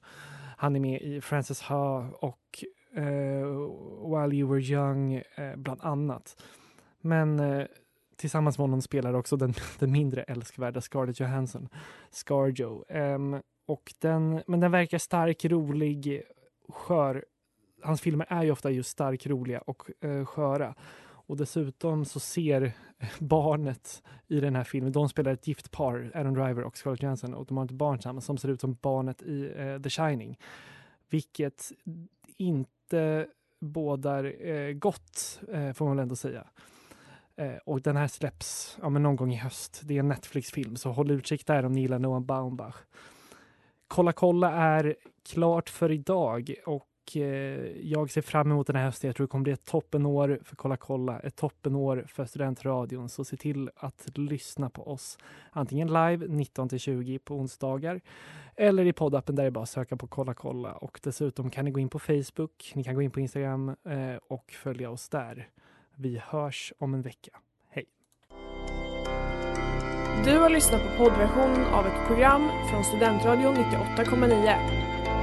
Han 0.57 0.77
är 0.77 0.81
med 0.81 1.03
i 1.03 1.21
Frances 1.21 1.63
Ha 1.63 2.07
och 2.21 2.65
eh, 2.95 3.47
While 4.11 4.37
You 4.37 4.51
Were 4.51 4.63
Young, 4.63 5.15
eh, 5.15 5.57
bland 5.57 5.81
annat. 5.81 6.43
Men 7.01 7.41
eh, 7.41 7.67
tillsammans 8.17 8.59
med 8.59 8.63
honom 8.63 8.83
spelar 8.83 9.15
också 9.15 9.37
den, 9.37 9.55
den 9.79 9.93
mindre 9.93 10.23
älskvärda 10.23 10.81
Scarlett 10.81 11.21
Johansson, 11.21 11.69
Scarjo. 12.11 12.85
Ehm, 12.89 13.37
och 13.67 13.95
den, 13.99 14.43
men 14.47 14.61
den 14.61 14.71
verkar 14.71 14.99
stark, 14.99 15.45
rolig, 15.45 16.23
skör. 16.69 17.25
Hans 17.83 18.01
filmer 18.01 18.27
är 18.29 18.43
ju 18.43 18.51
ofta 18.51 18.71
just 18.71 18.91
stark, 18.91 19.27
roliga 19.27 19.61
och 19.61 19.91
eh, 20.05 20.25
sköra. 20.25 20.75
Och 21.33 21.39
dessutom 21.39 22.05
så 22.05 22.21
ser 22.21 22.73
barnet 23.19 24.03
i 24.29 24.41
den 24.41 24.57
här 24.57 24.65
filmen, 24.65 24.93
de 24.93 25.09
spelar 25.09 25.33
ett 25.33 25.47
gift 25.47 25.71
par, 25.71 26.11
Adam 26.15 26.35
Driver 26.35 26.63
och 26.63 26.77
Scarlett 26.77 27.03
Johansson, 27.03 27.35
och 27.35 27.47
de 27.47 27.57
har 27.57 27.65
ett 27.65 27.71
barn 27.71 27.99
tillsammans 27.99 28.25
som 28.25 28.39
ser 28.39 28.49
ut 28.49 28.61
som 28.61 28.77
barnet 28.83 29.23
i 29.23 29.53
eh, 29.57 29.83
The 29.83 29.91
Shining. 29.91 30.39
Vilket 31.11 31.73
inte 32.37 33.27
bådar 33.59 34.47
eh, 34.47 34.73
gott, 34.73 35.41
eh, 35.53 35.73
får 35.73 35.85
man 35.85 35.97
väl 35.97 36.03
ändå 36.03 36.17
säga. 36.17 36.47
Eh, 37.37 37.57
och 37.67 37.83
den 37.83 37.97
här 37.97 38.09
släpps 38.09 38.79
ja, 38.83 38.89
men 38.89 39.03
någon 39.03 39.17
gång 39.17 39.33
i 39.33 39.37
höst. 39.37 39.81
Det 39.85 39.95
är 39.95 40.01
en 40.01 40.09
Netflix-film, 40.09 40.77
så 40.77 40.93
håll 40.93 41.11
utkik 41.11 41.47
där 41.47 41.65
om 41.65 41.73
ni 41.73 41.81
gillar 41.81 41.99
Noah 41.99 42.21
Baumbach. 42.21 42.77
Kolla 43.89 44.13
kolla 44.13 44.53
är 44.53 44.97
klart 45.23 45.71
för 45.71 45.91
idag 45.91 46.55
och 46.67 46.89
Eh, 47.17 47.23
jag 47.81 48.11
ser 48.11 48.23
fram 48.23 48.51
emot 48.51 48.67
den 48.67 48.77
här 48.77 48.85
hösten. 48.85 49.09
Jag 49.09 49.17
tror 49.17 49.27
det 49.27 49.31
kommer 49.31 49.43
bli 49.43 49.53
ett 49.53 49.65
toppenår 49.65 50.41
för 50.45 50.57
Kolla 50.57 50.77
kolla, 50.77 51.21
ett 51.21 51.37
toppenår 51.37 52.05
för 52.09 52.25
Studentradion. 52.25 53.09
Så 53.09 53.25
se 53.25 53.37
till 53.37 53.71
att 53.77 54.19
lyssna 54.19 54.71
på 54.71 54.89
oss 54.89 55.19
antingen 55.51 55.89
live 55.89 56.27
19 56.29 56.69
till 56.69 56.79
20 56.79 57.19
på 57.19 57.35
onsdagar 57.35 58.01
eller 58.57 58.85
i 58.85 58.93
poddappen 58.93 59.37
där 59.37 59.43
det 59.43 59.47
är 59.47 59.51
bara 59.51 59.63
att 59.63 59.69
söka 59.69 59.97
på 59.97 60.07
Kolla 60.07 60.35
kolla. 60.35 60.73
Och 60.73 61.01
dessutom 61.03 61.51
kan 61.51 61.65
ni 61.65 61.71
gå 61.71 61.81
in 61.81 61.89
på 61.89 61.99
Facebook, 61.99 62.73
ni 62.75 62.85
kan 62.85 62.95
gå 62.95 63.03
in 63.03 63.11
på 63.11 63.21
Instagram 63.21 63.69
eh, 63.69 64.17
och 64.29 64.51
följa 64.51 64.91
oss 64.91 65.09
där. 65.09 65.49
Vi 65.97 66.23
hörs 66.25 66.73
om 66.79 66.95
en 66.95 67.03
vecka. 67.03 67.39
Hej! 67.69 67.85
Du 70.25 70.39
har 70.39 70.51
lyssnat 70.51 70.83
på 70.83 71.05
poddversion 71.05 71.65
av 71.65 71.87
ett 71.87 72.07
program 72.07 72.49
från 72.71 72.85
Studentradion 72.85 73.55
98,9. 73.55 74.92